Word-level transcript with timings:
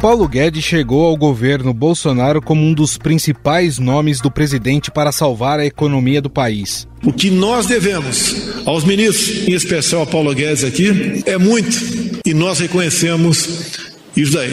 Paulo 0.00 0.28
Guedes 0.28 0.62
chegou 0.62 1.04
ao 1.04 1.16
governo 1.16 1.74
Bolsonaro 1.74 2.40
como 2.40 2.62
um 2.64 2.72
dos 2.72 2.96
principais 2.96 3.80
nomes 3.80 4.20
do 4.20 4.30
presidente 4.30 4.92
para 4.92 5.10
salvar 5.10 5.58
a 5.58 5.66
economia 5.66 6.22
do 6.22 6.30
país. 6.30 6.86
O 7.04 7.12
que 7.12 7.30
nós 7.32 7.66
devemos 7.66 8.48
aos 8.64 8.84
ministros, 8.84 9.48
em 9.48 9.52
especial 9.52 10.02
a 10.02 10.06
Paulo 10.06 10.32
Guedes 10.32 10.62
aqui, 10.62 11.22
é 11.26 11.36
muito 11.36 11.76
e 12.24 12.32
nós 12.32 12.60
reconhecemos 12.60 13.72
isso 14.16 14.32
daí. 14.34 14.52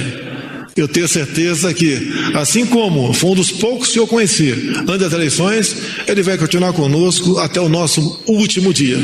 Eu 0.76 0.88
tenho 0.88 1.08
certeza 1.08 1.72
que, 1.76 2.12
assim 2.34 2.66
como 2.66 3.14
foi 3.14 3.30
um 3.30 3.36
dos 3.36 3.52
poucos 3.52 3.91
que 3.91 4.00
eu 4.00 4.08
conheci 4.08 4.52
antes 4.80 5.00
das 5.00 5.14
eleições, 5.14 5.76
ele 6.08 6.23
vai 6.23 6.40
continuar 6.40 6.73
conosco 6.73 7.38
até 7.38 7.62
o 7.62 7.70
nosso 7.70 8.23
último 8.27 8.73
dia. 8.73 8.98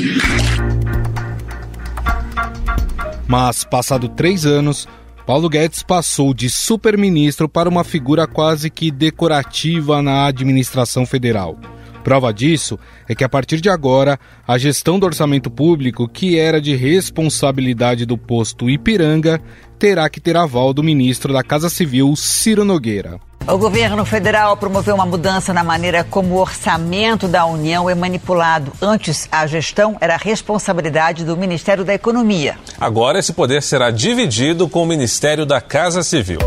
Mas, 3.28 3.64
passado 3.64 4.10
três 4.10 4.46
anos, 4.46 4.88
Paulo 5.26 5.48
Guedes 5.48 5.84
passou 5.84 6.34
de 6.34 6.50
super-ministro 6.50 7.48
para 7.48 7.70
uma 7.70 7.84
figura 7.84 8.26
quase 8.26 8.70
que 8.70 8.90
decorativa 8.90 10.02
na 10.02 10.26
administração 10.26 11.06
federal. 11.06 11.58
Prova 12.04 12.34
disso 12.34 12.80
é 13.08 13.14
que 13.14 13.24
a 13.24 13.30
partir 13.30 13.62
de 13.62 13.70
agora, 13.70 14.20
a 14.48 14.58
gestão 14.58 14.98
do 14.98 15.06
orçamento 15.06 15.52
público, 15.52 16.08
que 16.08 16.38
era 16.38 16.60
de 16.60 16.76
responsabilidade 16.76 18.06
do 18.06 18.18
posto 18.18 18.70
Ipiranga, 18.70 19.40
terá 19.78 20.10
que 20.10 20.20
ter 20.20 20.36
aval 20.36 20.74
do 20.74 20.84
ministro 20.84 21.32
da 21.32 21.44
Casa 21.44 21.70
Civil, 21.70 22.16
Ciro 22.16 22.66
Nogueira. 22.66 23.20
O 23.48 23.58
governo 23.58 24.06
federal 24.06 24.56
promoveu 24.56 24.94
uma 24.96 25.06
mudança 25.06 25.52
na 25.54 25.64
maneira 25.64 26.04
como 26.04 26.36
o 26.36 26.40
orçamento 26.40 27.28
da 27.28 27.46
União 27.46 27.90
é 27.90 27.96
manipulado. 27.96 28.72
Antes, 28.82 29.28
a 29.32 29.46
gestão 29.48 29.98
era 30.00 30.16
responsabilidade 30.16 31.26
do 31.26 31.36
Ministério 31.36 31.84
da 31.84 31.94
Economia. 31.94 32.56
Agora, 32.80 33.18
esse 33.20 33.34
poder 33.34 33.64
será 33.64 33.90
dividido 33.90 34.70
com 34.70 34.84
o 34.84 34.86
Ministério 34.86 35.46
da 35.46 35.60
Casa 35.60 36.04
Civil. 36.04 36.40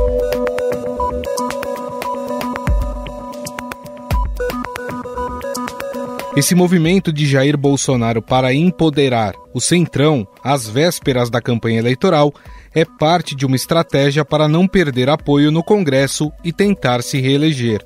Esse 6.37 6.55
movimento 6.55 7.13
de 7.13 7.27
Jair 7.27 7.57
Bolsonaro 7.57 8.21
para 8.21 8.53
empoderar 8.53 9.35
o 9.53 9.61
Centrão 9.61 10.27
às 10.43 10.69
vésperas 10.69 11.31
da 11.31 11.41
campanha 11.41 11.79
eleitoral 11.79 12.35
é 12.75 12.85
parte 12.85 13.35
de 13.35 13.47
uma 13.47 13.57
estratégia 13.57 14.25
para 14.25 14.49
não 14.49 14.67
perder 14.67 15.09
apoio 15.09 15.51
no 15.51 15.63
Congresso 15.63 16.33
e 16.43 16.53
tentar 16.53 17.03
se 17.03 17.21
reeleger. 17.21 17.85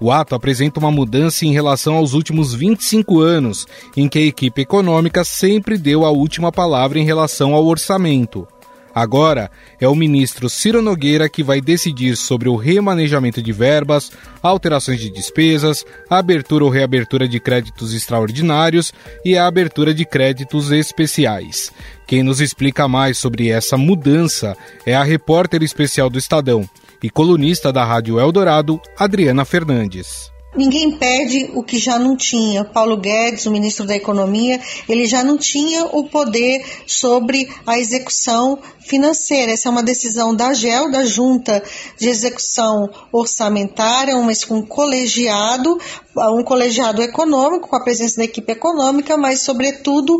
O 0.00 0.10
ato 0.10 0.34
apresenta 0.34 0.80
uma 0.80 0.90
mudança 0.90 1.44
em 1.44 1.52
relação 1.52 1.96
aos 1.96 2.14
últimos 2.14 2.54
25 2.54 3.20
anos, 3.20 3.66
em 3.94 4.08
que 4.08 4.18
a 4.18 4.22
equipe 4.22 4.62
econômica 4.62 5.24
sempre 5.24 5.76
deu 5.76 6.06
a 6.06 6.10
última 6.10 6.50
palavra 6.50 6.98
em 6.98 7.04
relação 7.04 7.54
ao 7.54 7.66
orçamento. 7.66 8.48
Agora 8.94 9.50
é 9.80 9.88
o 9.88 9.94
ministro 9.94 10.48
Ciro 10.48 10.82
Nogueira 10.82 11.28
que 11.28 11.42
vai 11.42 11.60
decidir 11.60 12.16
sobre 12.16 12.48
o 12.48 12.56
remanejamento 12.56 13.42
de 13.42 13.52
verbas, 13.52 14.10
alterações 14.42 14.98
de 14.98 15.10
despesas, 15.10 15.84
abertura 16.08 16.64
ou 16.64 16.70
reabertura 16.70 17.28
de 17.28 17.38
créditos 17.38 17.94
extraordinários 17.94 18.92
e 19.24 19.36
a 19.36 19.46
abertura 19.46 19.94
de 19.94 20.04
créditos 20.04 20.70
especiais. 20.72 21.72
Quem 22.06 22.22
nos 22.22 22.40
explica 22.40 22.88
mais 22.88 23.18
sobre 23.18 23.48
essa 23.48 23.76
mudança 23.76 24.56
é 24.84 24.94
a 24.94 25.04
repórter 25.04 25.62
especial 25.62 26.10
do 26.10 26.18
Estadão 26.18 26.68
e 27.02 27.08
colunista 27.08 27.72
da 27.72 27.84
Rádio 27.84 28.18
Eldorado, 28.18 28.80
Adriana 28.98 29.44
Fernandes. 29.44 30.30
Ninguém 30.56 30.90
pede 30.98 31.48
o 31.54 31.62
que 31.62 31.78
já 31.78 31.96
não 31.96 32.16
tinha. 32.16 32.64
Paulo 32.64 32.96
Guedes, 32.96 33.46
o 33.46 33.52
ministro 33.52 33.86
da 33.86 33.94
Economia, 33.94 34.60
ele 34.88 35.06
já 35.06 35.22
não 35.22 35.38
tinha 35.38 35.86
o 35.86 36.08
poder 36.08 36.64
sobre 36.86 37.48
a 37.64 37.78
execução 37.78 38.58
financeira. 38.80 39.52
Essa 39.52 39.68
é 39.68 39.70
uma 39.70 39.82
decisão 39.82 40.34
da 40.34 40.52
GEL, 40.52 40.90
da 40.90 41.04
Junta 41.04 41.62
de 41.96 42.08
Execução 42.08 42.90
Orçamentária, 43.12 44.16
mas 44.16 44.44
com 44.44 44.56
um 44.56 44.66
colegiado, 44.66 45.78
um 46.16 46.42
colegiado 46.42 47.00
econômico, 47.00 47.68
com 47.68 47.76
a 47.76 47.84
presença 47.84 48.16
da 48.16 48.24
equipe 48.24 48.50
econômica, 48.50 49.16
mas, 49.16 49.42
sobretudo, 49.42 50.18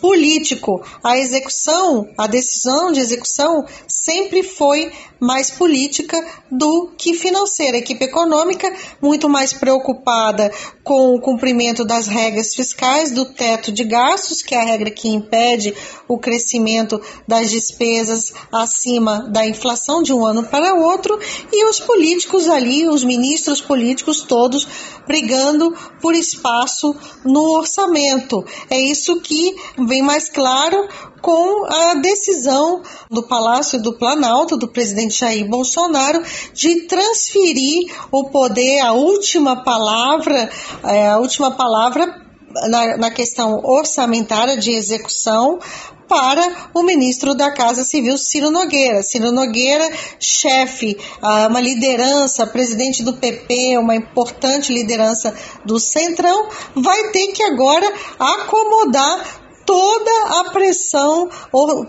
político. 0.00 0.82
A 1.02 1.18
execução, 1.18 2.08
a 2.16 2.26
decisão 2.26 2.92
de 2.92 3.00
execução 3.00 3.64
sempre 3.88 4.42
foi 4.42 4.90
mais 5.18 5.50
política 5.50 6.24
do 6.50 6.92
que 6.96 7.14
financeira. 7.14 7.76
A 7.76 7.80
equipe 7.80 8.04
econômica 8.04 8.72
muito 9.00 9.28
mais 9.28 9.52
preocupada 9.66 10.52
com 10.84 11.16
o 11.16 11.20
cumprimento 11.20 11.84
das 11.84 12.06
regras 12.06 12.54
fiscais, 12.54 13.10
do 13.10 13.24
teto 13.24 13.72
de 13.72 13.82
gastos, 13.82 14.40
que 14.40 14.54
é 14.54 14.60
a 14.60 14.64
regra 14.64 14.92
que 14.92 15.08
impede 15.08 15.74
o 16.06 16.16
crescimento 16.18 17.02
das 17.26 17.50
despesas 17.50 18.32
acima 18.52 19.28
da 19.28 19.44
inflação 19.44 20.04
de 20.04 20.12
um 20.12 20.24
ano 20.24 20.44
para 20.44 20.74
outro, 20.74 21.18
e 21.52 21.68
os 21.68 21.80
políticos 21.80 22.48
ali, 22.48 22.86
os 22.86 23.02
ministros 23.02 23.60
políticos 23.60 24.22
todos 24.22 24.68
brigando 25.04 25.74
por 26.00 26.14
espaço 26.14 26.94
no 27.24 27.56
orçamento. 27.56 28.44
É 28.70 28.78
isso 28.78 29.20
que 29.20 29.56
vem 29.88 30.00
mais 30.00 30.28
claro 30.28 30.88
com 31.26 31.64
a 31.64 31.94
decisão 31.94 32.82
do 33.10 33.20
Palácio 33.20 33.82
do 33.82 33.92
Planalto, 33.92 34.56
do 34.56 34.68
presidente 34.68 35.18
Jair 35.18 35.44
Bolsonaro, 35.48 36.22
de 36.54 36.82
transferir 36.82 37.92
o 38.12 38.30
poder, 38.30 38.78
a 38.78 38.92
última 38.92 39.64
palavra, 39.64 40.48
é, 40.84 41.08
a 41.08 41.18
última 41.18 41.50
palavra 41.50 42.24
na, 42.68 42.96
na, 42.96 43.10
questão 43.10 43.60
orçamentária 43.64 44.56
de 44.56 44.70
execução 44.70 45.58
para 46.06 46.68
o 46.72 46.84
ministro 46.84 47.34
da 47.34 47.50
Casa 47.50 47.82
Civil, 47.82 48.16
Ciro 48.16 48.52
Nogueira. 48.52 49.02
Ciro 49.02 49.32
Nogueira, 49.32 49.90
chefe, 50.20 50.96
ah, 51.20 51.48
uma 51.50 51.60
liderança, 51.60 52.46
presidente 52.46 53.02
do 53.02 53.14
PP, 53.14 53.76
uma 53.78 53.96
importante 53.96 54.72
liderança 54.72 55.34
do 55.64 55.80
Centrão, 55.80 56.48
vai 56.76 57.10
ter 57.10 57.32
que 57.32 57.42
agora 57.42 57.92
acomodar 58.16 59.45
toda 59.66 60.40
a 60.40 60.50
pressão 60.52 61.28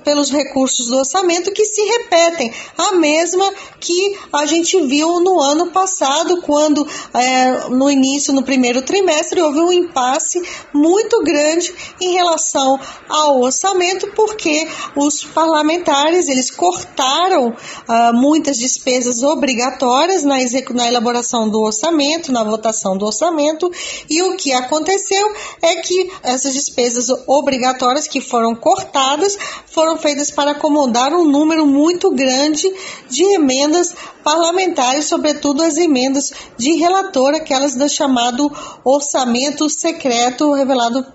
pelos 0.04 0.32
recursos 0.32 0.88
do 0.88 0.98
orçamento 0.98 1.52
que 1.52 1.64
se 1.64 1.82
repetem, 1.82 2.52
a 2.76 2.94
mesma 2.94 3.54
que 3.80 4.18
a 4.34 4.46
gente 4.46 4.82
viu 4.82 5.20
no 5.20 5.40
ano 5.40 5.68
passado, 5.68 6.42
quando 6.42 6.86
é, 7.14 7.70
no 7.70 7.90
início, 7.90 8.34
no 8.34 8.44
primeiro 8.44 8.82
trimestre, 8.82 9.40
houve 9.40 9.60
um 9.60 9.72
impasse 9.72 10.42
muito 10.74 11.24
grande 11.24 11.74
em 12.02 12.14
relação 12.14 12.80
ao 13.08 13.42
orçamento, 13.42 14.08
porque 14.16 14.68
os 14.96 15.24
parlamentares 15.24 16.28
eles 16.28 16.50
cortaram 16.50 17.56
ah, 17.88 18.12
muitas 18.14 18.58
despesas 18.58 19.22
obrigatórias 19.22 20.24
na, 20.24 20.38
na 20.74 20.88
elaboração 20.88 21.48
do 21.48 21.62
orçamento, 21.62 22.32
na 22.32 22.44
votação 22.44 22.98
do 22.98 23.06
orçamento, 23.06 23.70
e 24.10 24.24
o 24.24 24.36
que 24.36 24.52
aconteceu 24.52 25.32
é 25.62 25.76
que 25.76 26.12
essas 26.24 26.54
despesas 26.54 27.10
obrigatórias 27.28 27.67
obrigatórias 27.68 28.08
que 28.08 28.22
foram 28.22 28.56
cortadas 28.56 29.38
foram 29.66 29.98
feitas 29.98 30.32
para 30.32 30.52
acomodar 30.52 31.14
um 31.14 31.26
número 31.26 31.66
muito 31.66 32.12
grande 32.12 32.64
de 33.10 33.24
emendas 33.36 33.94
parlamentares, 34.24 35.06
sobretudo 35.06 35.62
as 35.64 35.78
emendas 35.78 36.32
de 36.58 36.74
relator, 36.74 37.36
aquelas 37.36 37.76
do 37.76 37.90
chamado 37.90 38.52
orçamento 38.84 39.70
secreto 39.70 40.54
revelado 40.54 41.06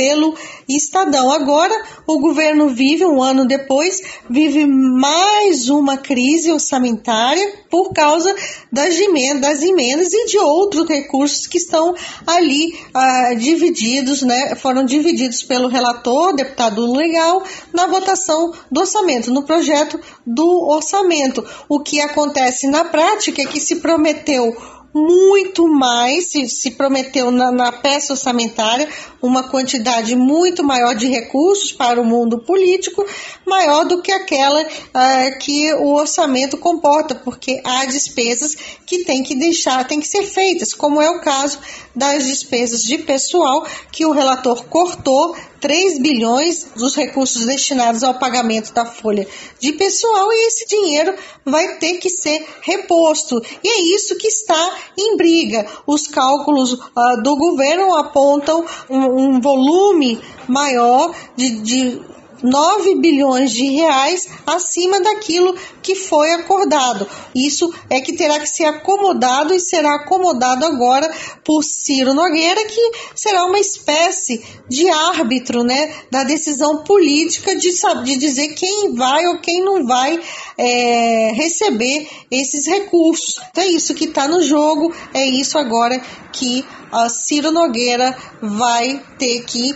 pelo 0.00 0.34
Estadão. 0.66 1.30
Agora, 1.30 1.74
o 2.06 2.18
governo 2.18 2.70
vive, 2.70 3.04
um 3.04 3.22
ano 3.22 3.46
depois, 3.46 4.00
vive 4.30 4.64
mais 4.66 5.68
uma 5.68 5.98
crise 5.98 6.50
orçamentária 6.50 7.52
por 7.68 7.92
causa 7.92 8.34
das 8.72 8.98
emendas, 8.98 9.42
das 9.42 9.62
emendas 9.62 10.10
e 10.10 10.24
de 10.24 10.38
outros 10.38 10.88
recursos 10.88 11.46
que 11.46 11.58
estão 11.58 11.94
ali 12.26 12.78
ah, 12.94 13.34
divididos, 13.34 14.22
né, 14.22 14.54
foram 14.56 14.86
divididos 14.86 15.42
pelo 15.42 15.68
relator, 15.68 16.34
deputado 16.34 16.90
legal, 16.90 17.42
na 17.70 17.86
votação 17.86 18.54
do 18.72 18.80
orçamento, 18.80 19.30
no 19.30 19.42
projeto 19.42 20.00
do 20.26 20.66
orçamento. 20.66 21.44
O 21.68 21.80
que 21.80 22.00
acontece 22.00 22.66
na 22.68 22.86
prática 22.86 23.42
é 23.42 23.46
que 23.46 23.60
se 23.60 23.76
prometeu 23.76 24.56
muito 24.92 25.68
mais, 25.68 26.30
se, 26.30 26.48
se 26.48 26.72
prometeu 26.72 27.30
na, 27.30 27.52
na, 27.52 27.72
peça 27.72 28.12
orçamentária 28.12 28.88
uma 29.22 29.44
quantidade 29.44 30.16
muito 30.16 30.64
maior 30.64 30.94
de 30.94 31.06
recursos 31.06 31.72
para 31.72 32.00
o 32.00 32.04
mundo 32.04 32.38
político, 32.38 33.06
maior 33.46 33.84
do 33.84 34.02
que 34.02 34.10
aquela 34.10 34.62
uh, 34.62 35.38
que 35.38 35.72
o 35.74 35.94
orçamento 35.94 36.56
comporta, 36.56 37.14
porque 37.14 37.60
há 37.64 37.84
despesas 37.84 38.56
que 38.84 39.04
tem 39.04 39.22
que 39.22 39.34
deixar, 39.34 39.86
tem 39.86 40.00
que 40.00 40.08
ser 40.08 40.24
feitas, 40.24 40.74
como 40.74 41.00
é 41.00 41.08
o 41.08 41.20
caso 41.20 41.58
das 41.94 42.26
despesas 42.26 42.82
de 42.82 42.98
pessoal 42.98 43.66
que 43.92 44.04
o 44.04 44.12
relator 44.12 44.64
cortou 44.64 45.36
3 45.60 46.00
bilhões 46.00 46.68
dos 46.74 46.96
recursos 46.96 47.44
destinados 47.44 48.02
ao 48.02 48.18
pagamento 48.18 48.72
da 48.72 48.86
folha 48.86 49.28
de 49.60 49.72
pessoal 49.72 50.32
e 50.32 50.46
esse 50.46 50.66
dinheiro 50.66 51.14
vai 51.44 51.76
ter 51.76 51.98
que 51.98 52.08
ser 52.08 52.46
reposto. 52.62 53.42
E 53.62 53.68
é 53.68 53.94
isso 53.94 54.16
que 54.16 54.26
está 54.26 54.79
em 54.96 55.16
briga. 55.16 55.66
Os 55.86 56.06
cálculos 56.06 56.72
uh, 56.72 57.22
do 57.22 57.36
governo 57.36 57.94
apontam 57.96 58.64
um, 58.88 58.98
um 58.98 59.40
volume 59.40 60.20
maior 60.48 61.14
de, 61.36 61.60
de 61.62 62.00
9 62.42 62.96
bilhões 62.96 63.52
de 63.52 63.64
reais 63.64 64.28
acima 64.46 65.00
daquilo 65.00 65.56
que 65.82 65.94
foi 65.94 66.32
acordado. 66.32 67.06
Isso 67.34 67.72
é 67.88 68.00
que 68.00 68.14
terá 68.14 68.38
que 68.38 68.46
ser 68.46 68.64
acomodado 68.64 69.54
e 69.54 69.60
será 69.60 69.94
acomodado 69.94 70.64
agora 70.64 71.10
por 71.44 71.62
Ciro 71.62 72.14
Nogueira, 72.14 72.64
que 72.66 72.90
será 73.14 73.44
uma 73.44 73.58
espécie 73.58 74.44
de 74.68 74.88
árbitro 74.88 75.62
né, 75.62 75.94
da 76.10 76.24
decisão 76.24 76.84
política 76.84 77.54
de, 77.56 77.70
de 78.04 78.16
dizer 78.16 78.48
quem 78.48 78.94
vai 78.94 79.26
ou 79.26 79.38
quem 79.38 79.64
não 79.64 79.86
vai 79.86 80.20
é, 80.56 81.32
receber 81.34 82.08
esses 82.30 82.66
recursos. 82.66 83.40
Então 83.50 83.64
é 83.64 83.68
isso 83.68 83.94
que 83.94 84.04
está 84.04 84.28
no 84.28 84.42
jogo, 84.42 84.94
é 85.14 85.26
isso 85.26 85.58
agora 85.58 86.00
que 86.32 86.64
Ciro 87.08 87.52
Nogueira 87.52 88.16
vai 88.40 89.02
ter 89.18 89.44
que 89.44 89.74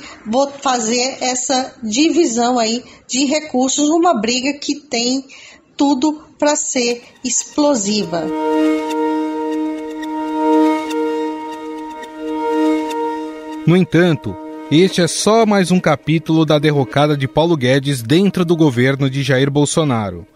fazer 0.61 1.19
essa 1.21 1.75
divisão 1.83 2.59
aí 2.59 2.83
de 3.09 3.25
recursos 3.25 3.89
numa 3.89 4.15
briga 4.21 4.53
que 4.55 4.75
tem 4.75 5.25
tudo 5.77 6.21
para 6.39 6.57
ser 6.57 7.03
explosiva. 7.23 8.25
No 13.67 13.77
entanto, 13.77 14.37
este 14.71 15.01
é 15.01 15.09
só 15.09 15.47
mais 15.47 15.71
um 15.71 15.81
capítulo 15.81 16.45
da 16.45 16.59
derrocada 16.59 17.17
de 17.17 17.27
Paulo 17.27 17.57
Guedes 17.57 18.03
dentro 18.03 18.45
do 18.45 18.57
governo 18.57 19.09
de 19.09 19.23
Jair 19.23 19.51
Bolsonaro. 19.51 20.27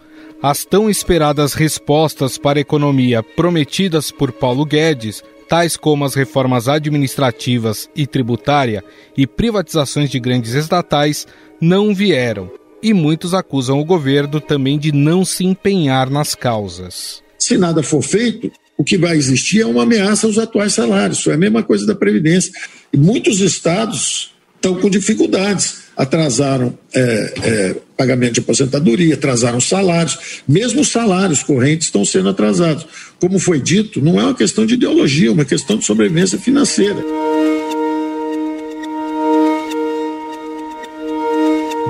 As 0.40 0.64
tão 0.64 0.88
esperadas 0.88 1.52
respostas 1.52 2.38
para 2.38 2.58
a 2.58 2.62
economia 2.62 3.22
prometidas 3.22 4.10
por 4.10 4.32
Paulo 4.32 4.64
Guedes 4.64 5.22
tais 5.48 5.76
como 5.76 6.04
as 6.04 6.14
reformas 6.14 6.68
administrativas 6.68 7.88
e 7.96 8.06
tributária 8.06 8.84
e 9.16 9.26
privatizações 9.26 10.10
de 10.10 10.20
grandes 10.20 10.52
estatais, 10.52 11.26
não 11.60 11.94
vieram. 11.94 12.50
E 12.82 12.92
muitos 12.92 13.34
acusam 13.34 13.80
o 13.80 13.84
governo 13.84 14.40
também 14.40 14.78
de 14.78 14.92
não 14.92 15.24
se 15.24 15.44
empenhar 15.44 16.10
nas 16.10 16.34
causas. 16.34 17.22
Se 17.38 17.56
nada 17.56 17.82
for 17.82 18.02
feito, 18.02 18.52
o 18.76 18.84
que 18.84 18.96
vai 18.96 19.16
existir 19.16 19.62
é 19.62 19.66
uma 19.66 19.82
ameaça 19.82 20.26
aos 20.26 20.38
atuais 20.38 20.74
salários. 20.74 21.18
Isso 21.18 21.30
é 21.30 21.34
a 21.34 21.38
mesma 21.38 21.62
coisa 21.62 21.84
da 21.86 21.94
Previdência. 21.94 22.52
E 22.92 22.96
muitos 22.96 23.40
estados 23.40 24.32
estão 24.54 24.76
com 24.76 24.88
dificuldades. 24.88 25.87
Atrasaram 25.98 26.78
é, 26.94 27.34
é, 27.42 27.76
pagamento 27.96 28.34
de 28.34 28.40
aposentadoria, 28.40 29.14
atrasaram 29.14 29.60
salários, 29.60 30.40
mesmo 30.46 30.82
os 30.82 30.92
salários 30.92 31.42
correntes 31.42 31.88
estão 31.88 32.04
sendo 32.04 32.28
atrasados. 32.28 32.86
Como 33.20 33.40
foi 33.40 33.60
dito, 33.60 34.00
não 34.00 34.20
é 34.20 34.22
uma 34.22 34.34
questão 34.34 34.64
de 34.64 34.74
ideologia, 34.74 35.28
é 35.28 35.32
uma 35.32 35.44
questão 35.44 35.76
de 35.76 35.84
sobrevivência 35.84 36.38
financeira. 36.38 37.02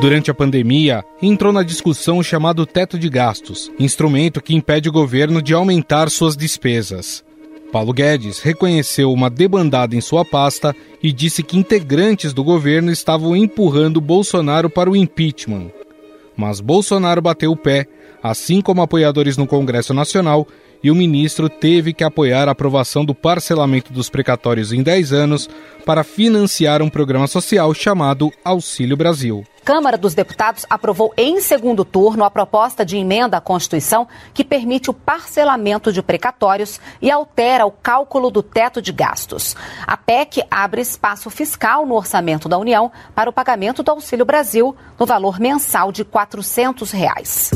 Durante 0.01 0.31
a 0.31 0.35
pandemia, 0.35 1.05
entrou 1.21 1.53
na 1.53 1.63
discussão 1.63 2.19
o 2.19 2.25
chamado 2.25 2.65
teto 2.65 2.99
de 2.99 3.11
gastos, 3.11 3.71
instrumento 3.79 4.41
que 4.41 4.55
impede 4.55 4.89
o 4.89 4.93
governo 4.93 5.43
de 5.43 5.53
aumentar 5.53 6.09
suas 6.09 6.37
despesas. 6.37 7.28
Paulo 7.73 7.93
Guedes 7.93 8.41
reconheceu 8.41 9.13
uma 9.13 9.29
debandada 9.29 9.95
em 9.95 10.01
sua 10.01 10.25
pasta 10.25 10.75
e 11.03 11.13
disse 11.13 11.43
que 11.43 11.59
integrantes 11.59 12.33
do 12.33 12.43
governo 12.43 12.91
estavam 12.91 13.37
empurrando 13.37 14.01
Bolsonaro 14.01 14.71
para 14.71 14.91
o 14.91 14.97
impeachment. 14.97 15.71
Mas 16.37 16.61
Bolsonaro 16.61 17.21
bateu 17.21 17.53
o 17.53 17.57
pé, 17.57 17.87
assim 18.23 18.61
como 18.61 18.81
apoiadores 18.81 19.37
no 19.37 19.47
Congresso 19.47 19.93
Nacional, 19.93 20.47
e 20.83 20.91
o 20.91 20.95
ministro 20.95 21.49
teve 21.49 21.93
que 21.93 22.05
apoiar 22.05 22.49
a 22.49 22.53
aprovação 22.53 23.05
do 23.05 23.15
parcelamento 23.15 23.93
dos 23.93 24.09
precatórios 24.09 24.73
em 24.73 24.83
10 24.83 25.13
anos 25.13 25.49
para 25.85 26.05
financiar 26.05 26.83
um 26.83 26.89
programa 26.89 27.27
social 27.27 27.73
chamado 27.75 28.33
Auxílio 28.45 28.97
Brasil. 28.97 29.45
Câmara 29.65 29.99
dos 29.99 30.15
Deputados 30.15 30.65
aprovou 30.71 31.13
em 31.15 31.41
segundo 31.43 31.85
turno 31.85 32.25
a 32.25 32.31
proposta 32.31 32.87
de 32.87 32.97
emenda 32.97 33.37
à 33.37 33.41
Constituição 33.41 34.09
que 34.33 34.43
permite 34.43 34.89
o 34.89 34.95
parcelamento 34.95 35.93
de 35.93 36.03
precatórios 36.03 36.81
e 37.03 37.11
altera 37.11 37.67
o 37.67 37.71
cálculo 37.71 38.31
do 38.31 38.43
teto 38.43 38.81
de 38.81 38.93
gastos. 38.93 39.55
A 39.87 39.95
PEC 39.97 40.43
abre 40.51 40.81
espaço 40.81 41.29
fiscal 41.29 41.85
no 41.85 41.97
orçamento 41.97 42.49
da 42.49 42.57
União 42.57 42.91
para 43.15 43.29
o 43.29 43.33
pagamento 43.33 43.83
do 43.83 43.91
Auxílio 43.91 44.25
Brasil 44.25 44.75
no 44.99 45.05
valor 45.05 45.39
mensal 45.39 45.93
de 45.93 46.03
400 46.03 46.91
reais. 46.91 47.51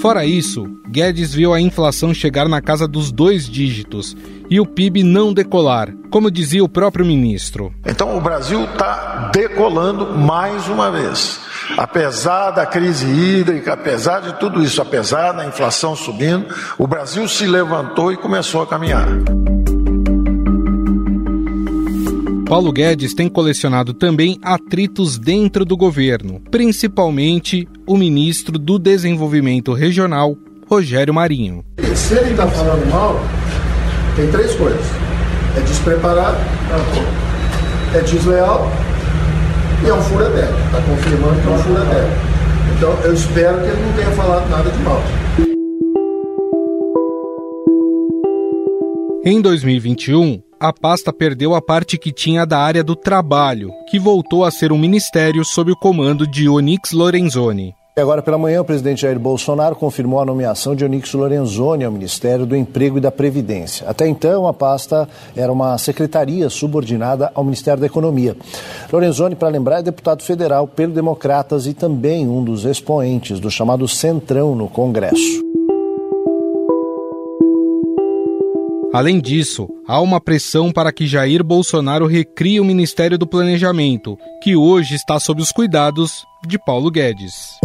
Fora 0.00 0.24
isso, 0.24 0.64
Guedes 0.88 1.34
viu 1.34 1.52
a 1.52 1.60
inflação 1.60 2.14
chegar 2.14 2.48
na 2.48 2.62
casa 2.62 2.88
dos 2.88 3.12
dois 3.12 3.46
dígitos 3.46 4.16
e 4.48 4.58
o 4.58 4.64
PIB 4.64 5.02
não 5.02 5.30
decolar, 5.30 5.92
como 6.10 6.30
dizia 6.30 6.64
o 6.64 6.68
próprio 6.68 7.04
ministro. 7.04 7.70
Então 7.84 8.16
o 8.16 8.20
Brasil 8.20 8.64
está 8.64 9.30
decolando 9.30 10.16
mais 10.16 10.68
uma 10.68 10.90
vez. 10.90 11.38
Apesar 11.76 12.50
da 12.50 12.64
crise 12.64 13.06
hídrica, 13.06 13.74
apesar 13.74 14.20
de 14.20 14.40
tudo 14.40 14.62
isso, 14.62 14.80
apesar 14.80 15.32
da 15.32 15.44
inflação 15.44 15.94
subindo, 15.94 16.46
o 16.78 16.86
Brasil 16.86 17.28
se 17.28 17.46
levantou 17.46 18.10
e 18.10 18.16
começou 18.16 18.62
a 18.62 18.66
caminhar. 18.66 19.06
Paulo 22.50 22.72
Guedes 22.72 23.14
tem 23.14 23.28
colecionado 23.28 23.94
também 23.94 24.36
atritos 24.42 25.16
dentro 25.16 25.64
do 25.64 25.76
governo, 25.76 26.42
principalmente 26.50 27.68
o 27.86 27.96
ministro 27.96 28.58
do 28.58 28.76
Desenvolvimento 28.76 29.72
Regional, 29.72 30.36
Rogério 30.68 31.14
Marinho. 31.14 31.64
Se 31.94 32.14
ele 32.14 32.32
está 32.32 32.48
falando 32.48 32.90
mal, 32.90 33.20
tem 34.16 34.28
três 34.32 34.52
coisas: 34.56 34.84
é 35.56 35.60
despreparado, 35.60 36.38
é 37.94 38.00
desleal 38.00 38.68
e 39.84 39.88
é 39.88 39.94
um 39.94 40.02
furadeco. 40.02 40.52
Está 40.66 40.82
confirmando 40.82 41.40
que 41.40 41.46
é 41.46 41.50
um 41.52 41.58
furadeco. 41.58 42.10
Então 42.76 42.92
eu 43.04 43.14
espero 43.14 43.58
que 43.58 43.68
ele 43.68 43.80
não 43.80 43.92
tenha 43.92 44.10
falado 44.10 44.50
nada 44.50 44.68
de 44.68 44.82
mal. 44.82 45.00
Em 49.24 49.40
2021, 49.40 50.42
a 50.60 50.74
pasta 50.74 51.10
perdeu 51.10 51.54
a 51.54 51.62
parte 51.62 51.96
que 51.96 52.12
tinha 52.12 52.44
da 52.44 52.58
área 52.58 52.84
do 52.84 52.94
trabalho, 52.94 53.72
que 53.90 53.98
voltou 53.98 54.44
a 54.44 54.50
ser 54.50 54.72
um 54.72 54.78
ministério 54.78 55.42
sob 55.42 55.72
o 55.72 55.76
comando 55.76 56.26
de 56.26 56.50
Onyx 56.50 56.92
Lorenzoni. 56.92 57.74
Agora 57.96 58.22
pela 58.22 58.38
manhã, 58.38 58.60
o 58.60 58.64
presidente 58.64 59.02
Jair 59.02 59.18
Bolsonaro 59.18 59.74
confirmou 59.74 60.20
a 60.20 60.24
nomeação 60.24 60.74
de 60.76 60.84
Onyx 60.84 61.12
Lorenzoni 61.12 61.84
ao 61.84 61.90
Ministério 61.90 62.46
do 62.46 62.54
Emprego 62.54 62.98
e 62.98 63.00
da 63.00 63.10
Previdência. 63.10 63.88
Até 63.88 64.06
então, 64.06 64.46
a 64.46 64.54
pasta 64.54 65.08
era 65.34 65.52
uma 65.52 65.76
secretaria 65.76 66.48
subordinada 66.48 67.32
ao 67.34 67.42
Ministério 67.42 67.80
da 67.80 67.86
Economia. 67.86 68.36
Lorenzoni, 68.92 69.34
para 69.34 69.48
lembrar, 69.48 69.80
é 69.80 69.82
deputado 69.82 70.22
federal 70.22 70.68
pelo 70.68 70.92
Democratas 70.92 71.66
e 71.66 71.74
também 71.74 72.28
um 72.28 72.44
dos 72.44 72.64
expoentes 72.64 73.40
do 73.40 73.50
chamado 73.50 73.88
Centrão 73.88 74.54
no 74.54 74.68
Congresso. 74.68 75.49
Além 78.92 79.20
disso, 79.20 79.68
há 79.86 80.00
uma 80.00 80.20
pressão 80.20 80.72
para 80.72 80.92
que 80.92 81.06
Jair 81.06 81.44
Bolsonaro 81.44 82.06
recrie 82.06 82.58
o 82.58 82.64
Ministério 82.64 83.16
do 83.16 83.26
Planejamento, 83.26 84.18
que 84.42 84.56
hoje 84.56 84.96
está 84.96 85.20
sob 85.20 85.40
os 85.40 85.52
cuidados 85.52 86.24
de 86.44 86.58
Paulo 86.58 86.90
Guedes. 86.90 87.60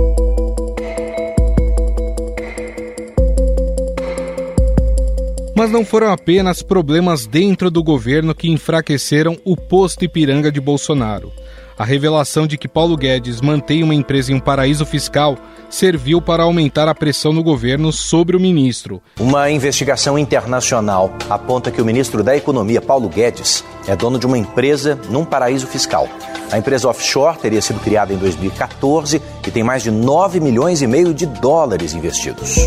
Mas 5.55 5.71
não 5.71 5.85
foram 5.85 6.11
apenas 6.11 6.61
problemas 6.61 7.25
dentro 7.25 7.71
do 7.71 7.81
governo 7.81 8.35
que 8.35 8.49
enfraqueceram 8.49 9.37
o 9.45 9.55
posto 9.55 10.03
Ipiranga 10.03 10.51
de 10.51 10.59
Bolsonaro. 10.59 11.31
A 11.77 11.85
revelação 11.85 12.45
de 12.45 12.57
que 12.57 12.67
Paulo 12.67 12.97
Guedes 12.97 13.39
mantém 13.39 13.81
uma 13.81 13.95
empresa 13.95 14.31
em 14.31 14.35
um 14.35 14.39
paraíso 14.39 14.85
fiscal 14.85 15.37
serviu 15.69 16.21
para 16.21 16.43
aumentar 16.43 16.89
a 16.89 16.95
pressão 16.95 17.31
no 17.31 17.43
governo 17.43 17.91
sobre 17.91 18.35
o 18.35 18.39
ministro. 18.39 19.01
Uma 19.19 19.49
investigação 19.49 20.19
internacional 20.19 21.13
aponta 21.29 21.71
que 21.71 21.81
o 21.81 21.85
ministro 21.85 22.21
da 22.21 22.35
Economia, 22.35 22.81
Paulo 22.81 23.07
Guedes, 23.07 23.63
é 23.87 23.95
dono 23.95 24.19
de 24.19 24.25
uma 24.25 24.37
empresa 24.37 24.99
num 25.09 25.23
paraíso 25.23 25.67
fiscal. 25.67 26.07
A 26.51 26.57
empresa 26.57 26.89
offshore 26.89 27.37
teria 27.39 27.61
sido 27.61 27.79
criada 27.79 28.13
em 28.13 28.17
2014 28.17 29.21
e 29.45 29.51
tem 29.51 29.63
mais 29.63 29.83
de 29.83 29.91
9 29.91 30.39
milhões 30.39 30.81
e 30.81 30.87
meio 30.87 31.13
de 31.13 31.25
dólares 31.25 31.93
investidos. 31.93 32.57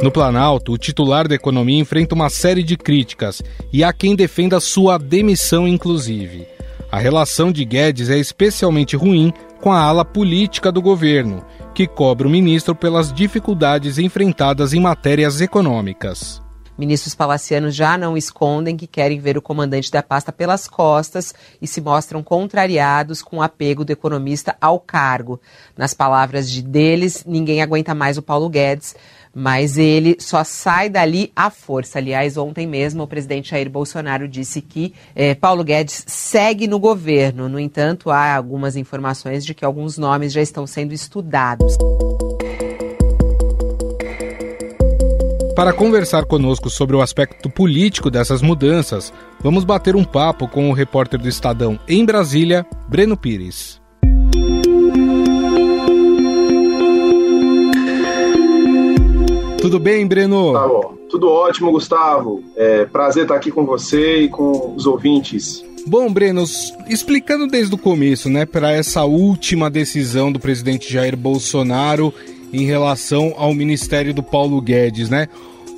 No 0.00 0.12
Planalto, 0.12 0.72
o 0.72 0.78
titular 0.78 1.26
da 1.26 1.34
economia 1.34 1.80
enfrenta 1.80 2.14
uma 2.14 2.30
série 2.30 2.62
de 2.62 2.76
críticas 2.76 3.42
e 3.72 3.82
há 3.82 3.92
quem 3.92 4.14
defenda 4.14 4.60
sua 4.60 4.96
demissão, 4.96 5.66
inclusive. 5.66 6.46
A 6.90 6.98
relação 6.98 7.50
de 7.50 7.64
Guedes 7.64 8.08
é 8.08 8.16
especialmente 8.16 8.94
ruim 8.94 9.32
com 9.60 9.72
a 9.72 9.80
ala 9.80 10.04
política 10.04 10.70
do 10.70 10.80
governo, 10.80 11.44
que 11.74 11.84
cobra 11.86 12.28
o 12.28 12.30
ministro 12.30 12.76
pelas 12.76 13.12
dificuldades 13.12 13.98
enfrentadas 13.98 14.72
em 14.72 14.78
matérias 14.80 15.40
econômicas. 15.40 16.40
Ministros 16.78 17.12
palacianos 17.12 17.74
já 17.74 17.98
não 17.98 18.16
escondem 18.16 18.76
que 18.76 18.86
querem 18.86 19.18
ver 19.18 19.36
o 19.36 19.42
comandante 19.42 19.90
da 19.90 20.00
pasta 20.00 20.30
pelas 20.30 20.68
costas 20.68 21.34
e 21.60 21.66
se 21.66 21.80
mostram 21.80 22.22
contrariados 22.22 23.20
com 23.20 23.38
o 23.38 23.42
apego 23.42 23.84
do 23.84 23.90
economista 23.90 24.56
ao 24.60 24.78
cargo. 24.78 25.40
Nas 25.76 25.92
palavras 25.92 26.48
de 26.48 26.62
deles, 26.62 27.24
ninguém 27.26 27.60
aguenta 27.60 27.96
mais 27.96 28.16
o 28.16 28.22
Paulo 28.22 28.48
Guedes, 28.48 28.94
mas 29.38 29.78
ele 29.78 30.16
só 30.18 30.42
sai 30.42 30.90
dali 30.90 31.30
à 31.34 31.48
força. 31.48 32.00
Aliás, 32.00 32.36
ontem 32.36 32.66
mesmo 32.66 33.04
o 33.04 33.06
presidente 33.06 33.50
Jair 33.50 33.70
Bolsonaro 33.70 34.26
disse 34.26 34.60
que 34.60 34.92
eh, 35.14 35.36
Paulo 35.36 35.62
Guedes 35.62 36.02
segue 36.08 36.66
no 36.66 36.80
governo. 36.80 37.48
No 37.48 37.60
entanto, 37.60 38.10
há 38.10 38.34
algumas 38.34 38.74
informações 38.74 39.44
de 39.44 39.54
que 39.54 39.64
alguns 39.64 39.96
nomes 39.96 40.32
já 40.32 40.42
estão 40.42 40.66
sendo 40.66 40.92
estudados. 40.92 41.78
Para 45.54 45.72
conversar 45.72 46.24
conosco 46.24 46.68
sobre 46.68 46.96
o 46.96 47.00
aspecto 47.00 47.48
político 47.48 48.10
dessas 48.10 48.42
mudanças, 48.42 49.12
vamos 49.40 49.62
bater 49.62 49.94
um 49.94 50.02
papo 50.02 50.48
com 50.48 50.68
o 50.68 50.72
repórter 50.72 51.20
do 51.20 51.28
Estadão 51.28 51.78
em 51.86 52.04
Brasília, 52.04 52.66
Breno 52.88 53.16
Pires. 53.16 53.77
Tudo 59.60 59.78
bem, 59.78 60.06
Breno? 60.06 60.52
Tá 60.52 60.68
bom. 60.68 60.94
Tudo 61.10 61.28
ótimo, 61.28 61.72
Gustavo. 61.72 62.42
É 62.56 62.84
prazer 62.84 63.24
estar 63.24 63.34
aqui 63.34 63.50
com 63.50 63.64
você 63.64 64.22
e 64.22 64.28
com 64.28 64.74
os 64.76 64.86
ouvintes. 64.86 65.64
Bom, 65.86 66.12
Breno, 66.12 66.44
explicando 66.88 67.46
desde 67.46 67.74
o 67.74 67.78
começo, 67.78 68.28
né, 68.28 68.44
para 68.44 68.72
essa 68.72 69.04
última 69.04 69.70
decisão 69.70 70.30
do 70.30 70.38
presidente 70.38 70.92
Jair 70.92 71.16
Bolsonaro 71.16 72.12
em 72.52 72.64
relação 72.64 73.34
ao 73.36 73.54
ministério 73.54 74.12
do 74.12 74.22
Paulo 74.22 74.60
Guedes, 74.60 75.08
né? 75.08 75.28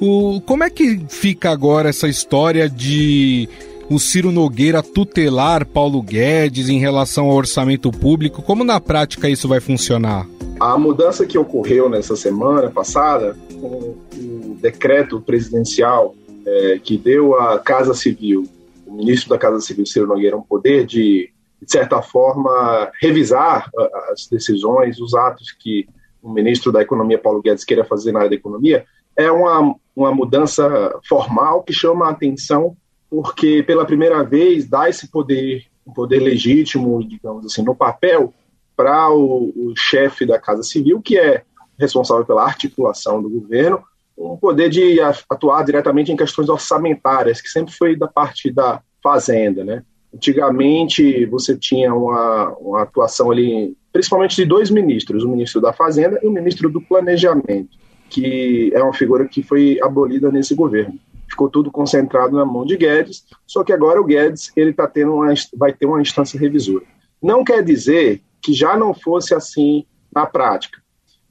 O, 0.00 0.40
como 0.40 0.64
é 0.64 0.70
que 0.70 1.00
fica 1.08 1.50
agora 1.50 1.90
essa 1.90 2.08
história 2.08 2.68
de 2.68 3.48
o 3.90 3.98
Ciro 3.98 4.30
Nogueira 4.30 4.84
tutelar 4.84 5.66
Paulo 5.66 6.00
Guedes 6.00 6.68
em 6.68 6.78
relação 6.78 7.28
ao 7.28 7.36
orçamento 7.36 7.90
público? 7.90 8.40
Como 8.40 8.62
na 8.62 8.80
prática 8.80 9.28
isso 9.28 9.48
vai 9.48 9.58
funcionar? 9.58 10.28
A 10.60 10.78
mudança 10.78 11.26
que 11.26 11.36
ocorreu 11.36 11.88
nessa 11.88 12.14
semana 12.14 12.70
passada, 12.70 13.36
com 13.60 13.96
o 14.14 14.56
decreto 14.60 15.20
presidencial 15.20 16.14
é, 16.46 16.78
que 16.78 16.96
deu 16.96 17.34
à 17.34 17.58
Casa 17.58 17.92
Civil, 17.92 18.44
o 18.86 18.94
ministro 18.94 19.28
da 19.28 19.38
Casa 19.38 19.60
Civil, 19.60 19.84
Ciro 19.84 20.06
Nogueira, 20.06 20.36
um 20.36 20.42
poder 20.42 20.86
de, 20.86 21.28
de 21.60 21.72
certa 21.72 22.00
forma, 22.00 22.92
revisar 23.02 23.68
as 24.12 24.28
decisões, 24.30 25.00
os 25.00 25.16
atos 25.16 25.50
que 25.50 25.88
o 26.22 26.30
ministro 26.30 26.70
da 26.70 26.80
Economia, 26.80 27.18
Paulo 27.18 27.42
Guedes, 27.42 27.64
queira 27.64 27.84
fazer 27.84 28.12
na 28.12 28.20
área 28.20 28.30
da 28.30 28.36
economia, 28.36 28.84
é 29.16 29.32
uma, 29.32 29.74
uma 29.96 30.14
mudança 30.14 30.94
formal 31.08 31.64
que 31.64 31.72
chama 31.72 32.06
a 32.06 32.10
atenção 32.10 32.76
porque, 33.10 33.62
pela 33.64 33.84
primeira 33.84 34.22
vez, 34.22 34.68
dá 34.68 34.88
esse 34.88 35.08
poder, 35.08 35.64
um 35.84 35.92
poder 35.92 36.20
legítimo, 36.20 37.02
digamos 37.04 37.44
assim, 37.44 37.62
no 37.62 37.74
papel, 37.74 38.32
para 38.76 39.10
o, 39.10 39.52
o 39.54 39.74
chefe 39.76 40.24
da 40.24 40.38
Casa 40.38 40.62
Civil, 40.62 41.02
que 41.02 41.18
é 41.18 41.42
responsável 41.78 42.24
pela 42.24 42.44
articulação 42.44 43.20
do 43.20 43.28
governo, 43.28 43.82
um 44.16 44.36
poder 44.36 44.68
de 44.68 45.00
atuar 45.00 45.64
diretamente 45.64 46.12
em 46.12 46.16
questões 46.16 46.48
orçamentárias, 46.48 47.40
que 47.40 47.48
sempre 47.48 47.74
foi 47.74 47.96
da 47.96 48.06
parte 48.06 48.50
da 48.50 48.80
Fazenda, 49.02 49.64
né? 49.64 49.82
Antigamente, 50.14 51.24
você 51.26 51.56
tinha 51.56 51.94
uma, 51.94 52.50
uma 52.58 52.82
atuação 52.82 53.30
ali, 53.30 53.76
principalmente 53.92 54.36
de 54.36 54.44
dois 54.44 54.70
ministros, 54.70 55.24
o 55.24 55.28
ministro 55.28 55.60
da 55.60 55.72
Fazenda 55.72 56.20
e 56.22 56.26
o 56.26 56.32
ministro 56.32 56.68
do 56.68 56.80
Planejamento, 56.80 57.78
que 58.10 58.70
é 58.74 58.82
uma 58.82 58.92
figura 58.92 59.26
que 59.26 59.42
foi 59.42 59.78
abolida 59.82 60.30
nesse 60.30 60.54
governo. 60.54 60.98
Ficou 61.30 61.48
tudo 61.48 61.70
concentrado 61.70 62.36
na 62.36 62.44
mão 62.44 62.66
de 62.66 62.76
Guedes, 62.76 63.24
só 63.46 63.62
que 63.62 63.72
agora 63.72 64.00
o 64.00 64.04
Guedes 64.04 64.50
ele 64.56 64.72
tá 64.72 64.86
tendo 64.86 65.14
uma, 65.14 65.32
vai 65.56 65.72
ter 65.72 65.86
uma 65.86 66.02
instância 66.02 66.38
revisora. 66.38 66.84
Não 67.22 67.44
quer 67.44 67.62
dizer 67.62 68.22
que 68.42 68.52
já 68.52 68.76
não 68.76 68.92
fosse 68.92 69.34
assim 69.34 69.86
na 70.12 70.26
prática. 70.26 70.80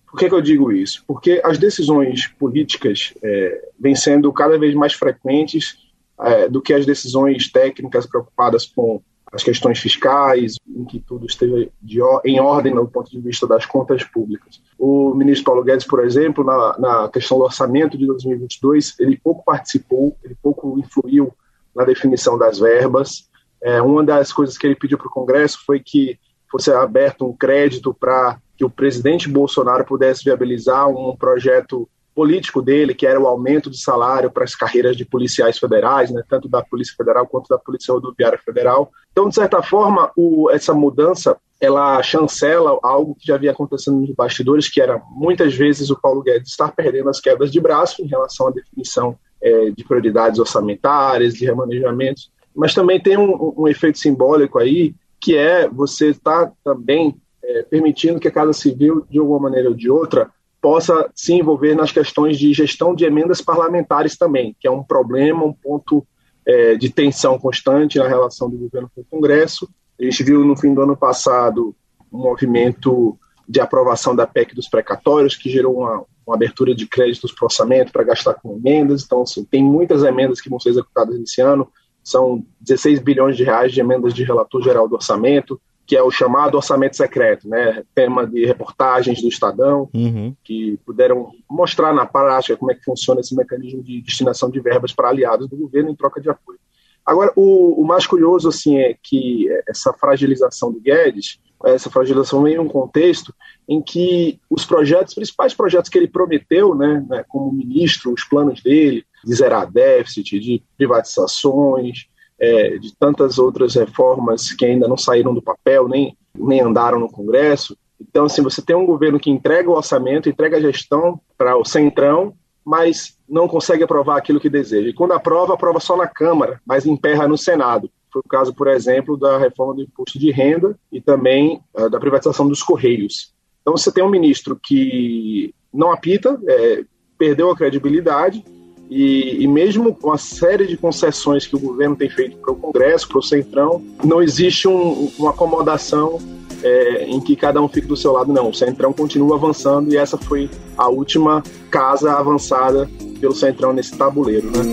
Por 0.10 0.18
que, 0.18 0.28
que 0.28 0.34
eu 0.34 0.42
digo 0.42 0.72
isso? 0.72 1.04
Porque 1.06 1.42
as 1.44 1.58
decisões 1.58 2.28
políticas 2.28 3.14
é, 3.22 3.70
vêm 3.80 3.96
sendo 3.96 4.32
cada 4.34 4.58
vez 4.58 4.74
mais 4.74 4.94
frequentes 4.94 5.78
é, 6.22 6.50
do 6.50 6.62
que 6.62 6.74
as 6.74 6.86
decisões 6.86 7.52
técnicas 7.52 8.06
preocupadas 8.06 8.66
com 8.66 9.02
as 9.32 9.44
questões 9.44 9.80
fiscais, 9.80 10.56
em 10.68 10.86
que 10.86 11.00
tudo 11.00 11.26
esteja 11.26 11.70
de, 11.82 12.00
em 12.26 12.40
ordem 12.40 12.74
do 12.74 12.88
ponto 12.88 13.12
de 13.12 13.20
vista 13.20 13.46
das 13.46 13.66
contas 13.66 14.04
públicas. 14.04 14.62
O 14.78 15.14
ministro 15.14 15.46
Paulo 15.46 15.64
Guedes, 15.64 15.86
por 15.86 16.04
exemplo, 16.04 16.44
na, 16.44 16.78
na 16.80 17.10
questão 17.10 17.38
do 17.38 17.44
orçamento 17.44 17.98
de 17.98 18.06
2022, 18.08 18.96
ele 19.00 19.18
pouco 19.18 19.44
participou, 19.44 20.18
ele 20.24 20.36
pouco 20.42 20.80
influiu 20.80 21.32
na 21.76 21.86
definição 21.86 22.38
das 22.38 22.60
verbas. 22.60 23.30
É, 23.62 23.82
uma 23.82 24.04
das 24.04 24.34
coisas 24.34 24.58
que 24.58 24.66
ele 24.66 24.76
pediu 24.76 24.98
para 24.98 25.08
o 25.08 25.12
Congresso 25.12 25.60
foi 25.66 25.80
que 25.80 26.18
fosse 26.50 26.72
aberto 26.72 27.26
um 27.26 27.34
crédito 27.34 27.94
para 27.94 28.40
que 28.58 28.66
o 28.66 28.70
presidente 28.70 29.30
Bolsonaro 29.30 29.86
pudesse 29.86 30.24
viabilizar 30.24 30.88
um 30.88 31.16
projeto 31.16 31.88
político 32.20 32.62
dele, 32.62 32.94
que 32.94 33.08
era 33.08 33.18
o 33.18 33.26
aumento 33.26 33.70
de 33.70 33.82
salário 33.82 34.30
para 34.30 34.44
as 34.44 34.54
carreiras 34.54 34.98
de 34.98 35.06
policiais 35.06 35.58
federais, 35.58 36.12
né, 36.12 36.22
tanto 36.28 36.50
da 36.50 36.62
Polícia 36.62 36.94
Federal 36.98 37.26
quanto 37.26 37.48
da 37.48 37.58
Polícia 37.58 37.94
Rodoviária 37.94 38.38
Federal. 38.38 38.92
Então, 39.10 39.30
de 39.30 39.36
certa 39.36 39.64
forma, 39.64 40.12
o, 40.18 40.50
essa 40.52 40.74
mudança 40.74 41.38
ela 41.62 42.04
chancela 42.04 42.78
algo 42.84 43.16
que 43.16 43.26
já 43.26 43.36
havia 43.36 43.52
acontecendo 43.52 44.02
nos 44.02 44.14
bastidores, 44.14 44.68
que 44.68 44.82
era 44.82 45.02
muitas 45.12 45.56
vezes 45.56 45.90
o 45.90 45.98
Paulo 45.98 46.22
Guedes 46.22 46.50
estar 46.50 46.74
perdendo 46.74 47.10
as 47.10 47.22
quedas 47.22 47.50
de 47.50 47.62
braço 47.62 48.02
em 48.02 48.08
relação 48.08 48.50
à 48.50 48.52
definição 48.52 49.18
é, 49.42 49.70
de 49.70 49.84
prioridades 49.86 50.40
orçamentárias, 50.40 51.36
de 51.36 51.46
remanejamentos, 51.46 52.30
mas 52.54 52.74
também 52.74 53.00
tem 53.00 53.18
um, 53.18 53.54
um 53.58 53.66
efeito 53.66 53.98
simbólico 53.98 54.60
aí, 54.60 54.94
que 55.22 55.38
é 55.38 55.70
você 55.70 56.10
estar 56.10 56.48
tá 56.48 56.52
também 56.66 57.16
é, 57.42 57.64
permitindo 57.64 58.20
que 58.20 58.28
a 58.28 58.32
Casa 58.32 58.52
Civil, 58.52 59.06
de 59.10 59.20
alguma 59.20 59.40
maneira 59.40 59.70
ou 59.70 59.74
de 59.74 59.90
outra, 59.90 60.30
possa 60.62 61.10
se 61.16 61.34
envolver 61.34 61.76
nas 61.76 61.92
questões 61.92 62.38
de 62.38 62.54
gestão 62.54 62.94
de 62.94 63.06
emendas 63.06 63.42
parlamentares 63.42 64.18
também, 64.18 64.56
que 64.60 64.68
é 64.68 64.72
um 64.72 64.84
problema, 64.84 65.46
um 65.46 65.54
ponto 65.54 66.06
é, 66.46 66.76
de 66.76 66.90
tensão 66.90 67.38
constante 67.40 67.98
na 67.98 68.08
relação 68.08 68.50
do 68.50 68.58
governo 68.58 68.92
com 68.94 69.02
o 69.02 69.06
Congresso. 69.06 69.70
A 70.00 70.04
gente 70.04 70.24
viu 70.24 70.44
no 70.44 70.58
fim 70.58 70.74
do 70.74 70.82
ano 70.82 70.98
passado 70.98 71.76
um 72.12 72.20
movimento 72.20 73.18
de 73.48 73.60
aprovação 73.60 74.16
da 74.16 74.28
PEC 74.28 74.54
dos 74.54 74.68
precatórios, 74.68 75.36
que 75.36 75.50
gerou 75.50 75.80
uma, 75.80 76.04
uma 76.26 76.36
abertura 76.36 76.76
de 76.76 76.86
créditos 76.86 77.32
para 77.32 77.46
orçamento 77.46 77.92
para 77.92 78.04
gastar 78.04 78.36
com 78.36 78.56
emendas. 78.56 79.04
Então, 79.04 79.24
assim, 79.24 79.44
tem 79.44 79.64
muitas 79.64 80.04
emendas 80.04 80.40
que 80.40 80.50
vão 80.50 80.60
ser 80.60 80.70
executadas 80.70 81.20
esse 81.20 81.42
ano, 81.42 81.68
são 82.04 82.44
16 82.62 83.00
bilhões 83.00 83.36
de 83.36 83.44
reais 83.44 83.72
de 83.72 83.80
emendas 83.80 84.14
de 84.14 84.24
relator 84.24 84.62
geral 84.62 84.88
do 84.88 84.96
orçamento, 84.96 85.60
que 85.90 85.98
é 85.98 86.04
o 86.04 86.12
chamado 86.12 86.54
orçamento 86.54 86.96
secreto, 86.96 87.50
né? 87.50 87.84
Tema 87.96 88.28
de 88.28 88.46
reportagens 88.46 89.24
do 89.24 89.28
Estadão, 89.28 89.90
uhum. 89.92 90.36
que 90.44 90.80
puderam 90.86 91.32
mostrar 91.50 91.92
na 91.92 92.06
prática 92.06 92.56
como 92.56 92.72
é 92.72 92.76
que 92.76 92.84
funciona 92.84 93.22
esse 93.22 93.36
mecanismo 93.36 93.82
de 93.82 94.00
destinação 94.00 94.52
de 94.52 94.60
verbas 94.60 94.94
para 94.94 95.10
aliados 95.10 95.50
do 95.50 95.58
governo 95.58 95.90
em 95.90 95.96
troca 95.96 96.22
de 96.22 96.30
apoio. 96.30 96.60
Agora, 97.04 97.34
o, 97.36 97.82
o 97.82 97.84
mais 97.84 98.06
curioso 98.06 98.50
assim 98.50 98.78
é 98.78 98.96
que 99.02 99.48
essa 99.68 99.92
fragilização 99.92 100.72
do 100.72 100.80
Guedes, 100.80 101.40
essa 101.66 101.90
fragilização 101.90 102.44
vem 102.44 102.54
em 102.54 102.60
um 102.60 102.68
contexto 102.68 103.34
em 103.68 103.82
que 103.82 104.40
os 104.48 104.66
projetos, 104.66 105.14
os 105.14 105.16
principais 105.16 105.56
projetos 105.56 105.90
que 105.90 105.98
ele 105.98 106.08
prometeu, 106.08 106.76
né, 106.76 107.04
né 107.10 107.26
como 107.28 107.52
ministro, 107.52 108.14
os 108.14 108.24
planos 108.24 108.62
dele, 108.62 109.04
de 109.26 109.34
zerar 109.34 109.70
déficit, 109.72 110.40
de 110.40 110.62
privatizações, 110.78 112.08
é, 112.40 112.78
de 112.78 112.96
tantas 112.96 113.38
outras 113.38 113.76
reformas 113.76 114.52
que 114.54 114.66
ainda 114.66 114.88
não 114.88 114.98
saíram 114.98 115.34
do 115.34 115.42
papel, 115.42 115.88
nem, 115.88 116.18
nem 116.34 116.62
andaram 116.62 117.00
no 117.00 117.12
Congresso. 117.12 117.78
Então, 118.00 118.26
assim, 118.26 118.42
você 118.42 118.62
tem 118.62 118.76
um 118.76 118.86
governo 118.86 119.20
que 119.20 119.30
entrega 119.30 119.70
o 119.70 119.76
orçamento, 119.76 120.30
entrega 120.30 120.58
a 120.58 120.62
gestão 120.62 121.20
para 121.38 121.58
o 121.58 121.66
Centrão, 121.66 122.34
mas 122.66 123.18
não 123.28 123.48
consegue 123.48 123.84
aprovar 123.84 124.18
aquilo 124.18 124.40
que 124.40 124.50
deseja. 124.50 124.90
E 124.90 124.94
quando 124.94 125.14
aprova, 125.14 125.54
aprova 125.54 125.80
só 125.80 125.98
na 125.98 126.08
Câmara, 126.08 126.62
mas 126.66 126.86
emperra 126.86 127.28
no 127.28 127.38
Senado. 127.38 127.90
Foi 128.12 128.22
o 128.26 128.30
caso, 128.30 128.54
por 128.54 128.68
exemplo, 128.68 129.18
da 129.18 129.38
reforma 129.38 129.76
do 129.76 129.82
imposto 129.82 130.18
de 130.18 130.32
renda 130.32 130.78
e 130.92 131.00
também 131.02 131.62
uh, 131.76 131.90
da 131.90 132.00
privatização 132.00 132.48
dos 132.48 132.64
Correios. 132.64 133.34
Então, 133.62 133.76
você 133.76 133.92
tem 133.92 134.04
um 134.04 134.10
ministro 134.10 134.56
que 134.62 135.54
não 135.74 135.92
apita, 135.92 136.40
é, 136.48 136.84
perdeu 137.18 137.52
a 137.52 137.56
credibilidade, 137.56 138.44
e, 138.90 139.44
e, 139.44 139.48
mesmo 139.48 139.94
com 139.94 140.12
a 140.12 140.18
série 140.18 140.66
de 140.66 140.76
concessões 140.76 141.46
que 141.46 141.56
o 141.56 141.60
governo 141.60 141.96
tem 141.96 142.10
feito 142.10 142.38
para 142.38 142.52
o 142.52 142.56
Congresso, 142.56 143.08
para 143.08 143.20
o 143.20 143.22
Centrão, 143.22 143.84
não 144.04 144.20
existe 144.22 144.68
um, 144.68 145.12
uma 145.20 145.30
acomodação 145.30 146.20
é, 146.64 147.06
em 147.06 147.22
que 147.22 147.36
cada 147.36 147.62
um 147.62 147.68
fique 147.68 147.88
do 147.88 147.96
seu 147.96 148.14
lado, 148.14 148.34
não. 148.34 148.50
O 148.50 148.54
Centrão 148.54 148.92
continua 148.92 149.36
avançando 149.36 149.94
e 149.94 149.98
essa 149.98 150.18
foi 150.18 150.50
a 150.76 150.90
última 150.90 151.44
casa 151.70 152.14
avançada 152.14 152.90
pelo 153.20 153.36
Centrão 153.36 153.74
nesse 153.74 153.96
tabuleiro. 153.96 154.50
Né? 154.50 154.64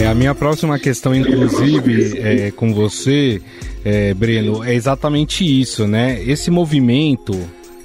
É, 0.00 0.06
a 0.06 0.14
minha 0.14 0.34
próxima 0.34 0.78
questão, 0.78 1.14
inclusive, 1.14 2.18
é, 2.18 2.50
com 2.50 2.72
você, 2.72 3.42
é, 3.84 4.14
Breno, 4.14 4.64
é 4.64 4.74
exatamente 4.74 5.44
isso, 5.44 5.86
né? 5.86 6.20
Esse 6.26 6.50
movimento 6.50 7.38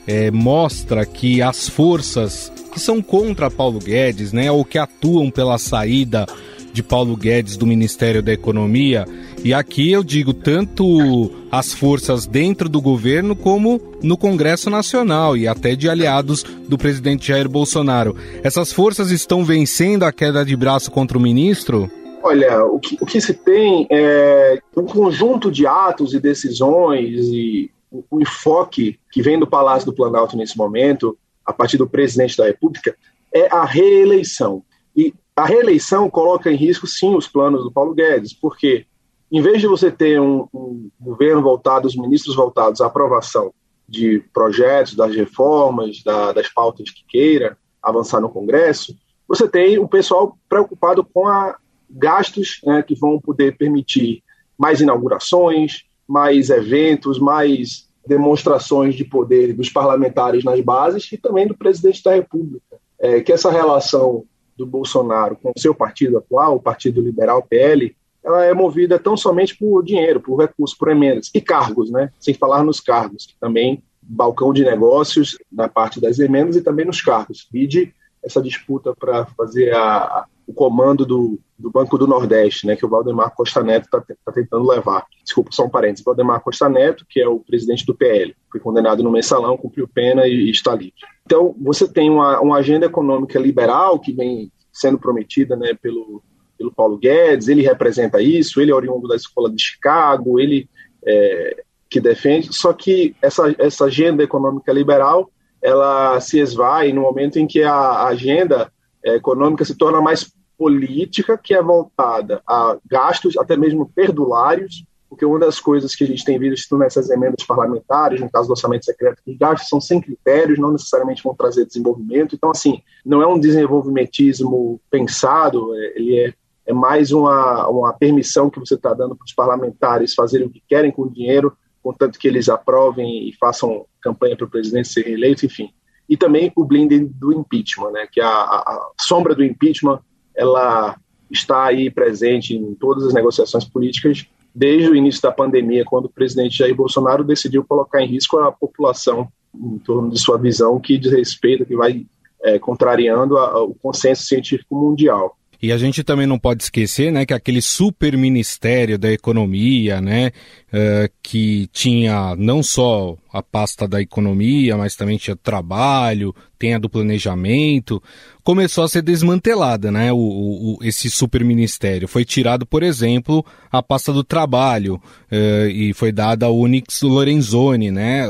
é, 0.08 0.32
mostra 0.32 1.06
que 1.06 1.42
as 1.42 1.68
forças 1.68 2.52
que 2.72 2.80
são 2.80 3.02
contra 3.02 3.52
Paulo 3.52 3.80
Guedes, 3.80 4.32
né, 4.32 4.52
ou 4.52 4.64
que 4.64 4.78
atuam 4.78 5.30
pela 5.30 5.58
saída 5.58 6.26
de 6.72 6.84
Paulo 6.84 7.18
Guedes 7.18 7.58
do 7.58 7.66
Ministério 7.66 8.22
da 8.22 8.32
Economia. 8.32 9.06
E 9.44 9.52
aqui 9.52 9.92
eu 9.92 10.04
digo 10.04 10.32
tanto 10.32 11.32
as 11.52 11.74
forças 11.74 12.28
dentro 12.28 12.70
do 12.70 12.80
governo 12.80 13.36
como 13.36 13.82
no 14.04 14.16
Congresso 14.16 14.70
Nacional 14.70 15.36
e 15.36 15.48
até 15.48 15.76
de 15.76 15.90
aliados 15.90 16.44
do 16.44 16.78
presidente 16.78 17.30
Jair 17.30 17.50
Bolsonaro. 17.50 18.16
Essas 18.44 18.72
forças 18.72 19.10
estão 19.10 19.44
vencendo 19.44 20.04
a 20.04 20.12
queda 20.12 20.46
de 20.46 20.56
braço 20.56 20.92
contra 20.92 21.18
o 21.18 21.22
ministro? 21.22 21.90
Olha, 22.22 22.64
o 22.66 22.80
que, 22.80 22.98
o 23.02 23.06
que 23.06 23.20
se 23.20 23.34
tem 23.34 23.88
é 23.90 24.60
um 24.76 24.86
conjunto 24.86 25.52
de 25.52 25.66
atos 25.66 26.14
e 26.14 26.20
decisões 26.20 27.26
e 27.30 27.72
o 27.92 28.22
enfoque 28.22 29.00
que 29.12 29.22
vem 29.22 29.40
do 29.40 29.48
Palácio 29.48 29.86
do 29.86 29.96
Planalto 29.96 30.36
nesse 30.36 30.58
momento, 30.58 31.18
a 31.46 31.54
partir 31.54 31.78
do 31.78 31.88
presidente 31.88 32.38
da 32.38 32.46
República, 32.46 32.96
é 33.34 33.48
a 33.54 33.64
reeleição. 33.64 34.64
E 34.96 35.14
a 35.36 35.46
reeleição 35.46 36.10
coloca 36.10 36.52
em 36.52 36.56
risco, 36.56 36.88
sim, 36.88 37.16
os 37.16 37.28
planos 37.28 37.64
do 37.64 37.72
Paulo 37.72 37.94
Guedes, 37.94 38.34
porque 38.34 38.86
em 39.32 39.42
vez 39.42 39.62
de 39.62 39.68
você 39.68 39.92
ter 39.92 40.20
um, 40.20 40.48
um 40.54 40.90
governo 41.00 41.42
voltado, 41.42 41.88
os 41.88 41.96
ministros 41.96 42.36
voltados 42.36 42.82
à 42.82 42.88
aprovação 42.88 43.54
de 43.88 44.24
projetos, 44.34 44.96
das 44.96 45.16
reformas, 45.16 46.04
da, 46.04 46.34
das 46.34 46.50
pautas 46.50 46.90
que 46.90 47.06
queira 47.08 47.58
avançar 47.82 48.20
no 48.20 48.30
Congresso, 48.30 48.98
você 49.28 49.48
tem 49.48 49.78
o 49.78 49.88
pessoal 49.88 50.38
preocupado 50.50 51.04
com 51.04 51.28
a, 51.28 51.58
gastos 51.90 52.60
né, 52.64 52.82
que 52.84 52.96
vão 52.96 53.20
poder 53.20 53.58
permitir 53.58 54.24
mais 54.58 54.82
inaugurações, 54.82 55.84
mais 56.08 56.50
eventos, 56.50 57.20
mais 57.20 57.88
demonstrações 58.08 58.96
de 58.96 59.04
poder 59.04 59.54
dos 59.54 59.70
parlamentares 59.70 60.44
nas 60.44 60.60
bases 60.62 61.12
e 61.12 61.18
também 61.18 61.46
do 61.46 61.58
presidente 61.58 62.04
da 62.04 62.14
República. 62.14 62.78
É, 63.00 63.22
que 63.22 63.32
essa 63.32 63.52
relação 63.52 64.24
do 64.58 64.66
Bolsonaro 64.66 65.36
com 65.36 65.52
o 65.56 65.60
seu 65.60 65.76
partido 65.76 66.18
atual, 66.18 66.56
o 66.56 66.62
Partido 66.62 67.00
Liberal 67.00 67.44
PL, 67.44 67.96
ela 68.24 68.44
é 68.44 68.54
movida 68.54 68.98
tão 68.98 69.16
somente 69.16 69.56
por 69.56 69.84
dinheiro, 69.84 70.20
por 70.20 70.38
recursos, 70.38 70.76
por 70.76 70.90
emendas 70.90 71.30
e 71.34 71.40
cargos, 71.40 71.92
né? 71.92 72.12
Sem 72.20 72.34
falar 72.34 72.64
nos 72.64 72.80
cargos, 72.82 73.28
que 73.28 73.36
também 73.40 73.84
balcão 74.02 74.52
de 74.52 74.64
negócios 74.64 75.38
na 75.52 75.68
parte 75.68 76.02
das 76.02 76.18
emendas 76.18 76.56
e 76.56 76.62
também 76.62 76.86
nos 76.86 77.02
cargos. 77.02 77.48
Vide 77.52 77.94
essa 78.24 78.42
disputa 78.42 78.96
para 78.96 79.26
fazer 79.28 79.74
a, 79.76 80.26
o 80.48 80.54
comando 80.54 81.06
do, 81.06 81.38
do 81.60 81.70
Banco 81.70 81.98
do 81.98 82.08
Nordeste, 82.08 82.66
né, 82.66 82.76
que 82.78 82.86
o 82.86 82.90
Valdemar 82.90 83.36
Costa 83.36 83.62
Neto 83.62 83.84
está 83.84 84.00
tá 84.00 84.32
tentando 84.32 84.66
levar. 84.66 85.06
Desculpa, 85.22 85.52
só 85.52 85.66
um 85.66 85.70
parênteses. 85.70 86.06
Valdemar 86.06 86.42
Costa 86.42 86.70
Neto, 86.70 87.06
que 87.10 87.20
é 87.20 87.28
o 87.28 87.40
presidente 87.40 87.86
do 87.86 87.94
PL, 87.94 88.34
foi 88.50 88.62
condenado 88.62 89.04
no 89.04 89.12
mensalão, 89.12 89.58
cumpriu 89.58 89.88
pena 89.88 90.26
e, 90.26 90.48
e 90.48 90.50
está 90.50 90.74
livre. 90.74 90.94
Então, 91.26 91.54
você 91.62 91.86
tem 91.86 92.10
uma, 92.10 92.40
uma 92.40 92.58
agenda 92.58 92.86
econômica 92.86 93.38
liberal 93.38 94.00
que 94.00 94.14
vem 94.14 94.50
sendo 94.72 94.98
prometida 94.98 95.58
né, 95.58 95.74
pelo, 95.74 96.24
pelo 96.58 96.72
Paulo 96.72 96.98
Guedes, 96.98 97.50
ele 97.50 97.62
representa 97.62 98.22
isso, 98.22 98.62
ele 98.62 98.72
é 98.72 98.76
oriundo 98.76 99.08
da 99.08 99.16
escola 99.16 99.50
de 99.50 99.62
Chicago, 99.62 100.40
ele 100.40 100.70
é, 101.06 101.64
que 101.90 102.00
defende, 102.00 102.54
só 102.54 102.72
que 102.72 103.16
essa, 103.22 103.54
essa 103.60 103.86
agenda 103.86 104.24
econômica 104.24 104.72
liberal 104.72 105.30
ela 105.62 106.20
se 106.22 106.40
esvai 106.40 106.94
no 106.94 107.02
momento 107.02 107.40
em 107.40 107.48
que 107.48 107.64
a 107.64 108.06
agenda 108.06 108.72
econômica 109.04 109.66
se 109.66 109.76
torna 109.76 110.02
mais 110.02 110.32
política 110.58 111.38
que 111.38 111.54
é 111.54 111.62
voltada 111.62 112.42
a 112.48 112.78
gastos, 112.86 113.38
até 113.38 113.56
mesmo 113.56 113.92
perdulários, 113.94 114.84
porque 115.10 115.26
uma 115.26 115.40
das 115.40 115.60
coisas 115.60 115.96
que 115.96 116.04
a 116.04 116.08
gente 116.08 116.26
tem 116.26 116.38
visto 116.38 116.78
nessas 116.78 117.10
emendas 117.10 117.46
parlamentares, 117.46 118.20
no 118.20 118.30
caso 118.30 118.48
do 118.48 118.52
orçamento 118.52 118.86
secreto, 118.86 119.22
que 119.24 119.32
os 119.32 119.38
gastos 119.38 119.70
são 119.70 119.80
sem 119.80 120.02
critérios, 120.02 120.60
não 120.60 120.72
necessariamente 120.72 121.24
vão 121.24 121.34
trazer 121.34 121.66
desenvolvimento. 121.66 122.36
Então, 122.36 122.52
assim, 122.52 122.82
não 123.06 123.22
é 123.22 123.28
um 123.28 123.40
desenvolvimentismo 123.40 124.82
pensado, 124.90 125.74
é, 125.76 125.94
ele 125.96 126.20
é, 126.20 126.34
é 126.66 126.74
mais 126.74 127.12
uma, 127.12 127.68
uma 127.70 127.94
permissão 127.94 128.50
que 128.50 128.60
você 128.60 128.76
está 128.76 128.94
dando 128.94 129.16
para 129.16 129.26
os 129.26 129.34
parlamentares 129.34 130.14
fazerem 130.14 130.48
o 130.48 130.50
que 130.50 130.62
querem 130.68 130.92
com 130.92 131.04
o 131.04 131.10
dinheiro, 131.10 131.56
contanto 131.82 132.20
que 132.20 132.28
eles 132.28 132.50
aprovem 132.50 133.30
e 133.30 133.34
façam 133.40 133.86
campanha 134.02 134.36
para 134.36 134.46
o 134.46 134.50
presidente 134.50 134.90
ser 134.90 135.06
reeleito, 135.06 135.46
enfim. 135.46 135.70
E 136.10 136.18
também 136.18 136.52
o 136.56 136.66
blinding 136.66 137.06
do 137.06 137.32
impeachment, 137.32 137.92
né, 137.92 138.08
que 138.12 138.20
a, 138.20 138.28
a, 138.28 138.60
a 138.60 138.92
sombra 139.00 139.34
do 139.34 139.44
impeachment 139.44 140.02
ela 140.38 140.96
está 141.32 141.66
aí 141.66 141.90
presente 141.90 142.56
em 142.56 142.74
todas 142.76 143.04
as 143.04 143.14
negociações 143.14 143.66
políticas 143.66 144.26
desde 144.54 144.90
o 144.90 144.96
início 144.96 145.22
da 145.22 145.32
pandemia, 145.32 145.86
quando 145.86 146.06
o 146.06 146.10
presidente 146.10 146.58
Jair 146.58 146.76
Bolsonaro 146.76 147.24
decidiu 147.24 147.64
colocar 147.64 148.02
em 148.02 148.08
risco 148.08 148.38
a 148.40 148.52
população 148.52 149.28
em 149.54 149.78
torno 149.80 150.10
de 150.10 150.20
sua 150.20 150.38
visão 150.38 150.80
que 150.80 150.98
diz 150.98 151.12
respeito, 151.12 151.66
que 151.66 151.76
vai 151.76 152.06
é, 152.42 152.58
contrariando 152.58 153.38
a, 153.38 153.50
a, 153.50 153.64
o 153.64 153.76
consenso 153.76 154.24
científico 154.24 154.76
mundial. 154.76 155.38
E 155.62 155.72
a 155.72 155.78
gente 155.78 156.04
também 156.04 156.28
não 156.28 156.38
pode 156.38 156.64
esquecer, 156.64 157.12
né, 157.12 157.26
que 157.26 157.34
aquele 157.34 157.62
super 157.62 158.16
ministério 158.16 158.98
da 158.98 159.12
economia, 159.12 160.00
né, 160.00 160.28
uh, 160.68 161.12
que 161.22 161.68
tinha 161.72 162.36
não 162.36 162.62
só 162.62 163.18
a 163.34 163.42
pasta 163.42 163.88
da 163.88 164.00
economia, 164.00 164.78
mas 164.78 164.96
também 164.96 165.18
tinha 165.18 165.36
trabalho, 165.36 166.34
tem 166.58 166.74
a 166.74 166.80
do 166.80 166.90
planejamento, 166.90 168.02
começou 168.48 168.86
a 168.86 168.88
ser 168.88 169.02
desmantelada, 169.02 169.92
né? 169.92 170.10
O, 170.14 170.18
o, 170.18 170.78
esse 170.82 171.10
superministério. 171.10 172.08
Foi 172.08 172.24
tirado, 172.24 172.66
por 172.66 172.82
exemplo, 172.82 173.46
a 173.70 173.84
pasta 173.84 174.14
do 174.14 174.24
trabalho 174.24 175.02
uh, 175.30 175.70
e 175.70 175.94
foi 175.94 176.14
dada 176.14 176.46
ao 176.46 176.58
Unix 176.58 177.02
Lorenzoni, 177.02 177.92
né? 177.92 178.26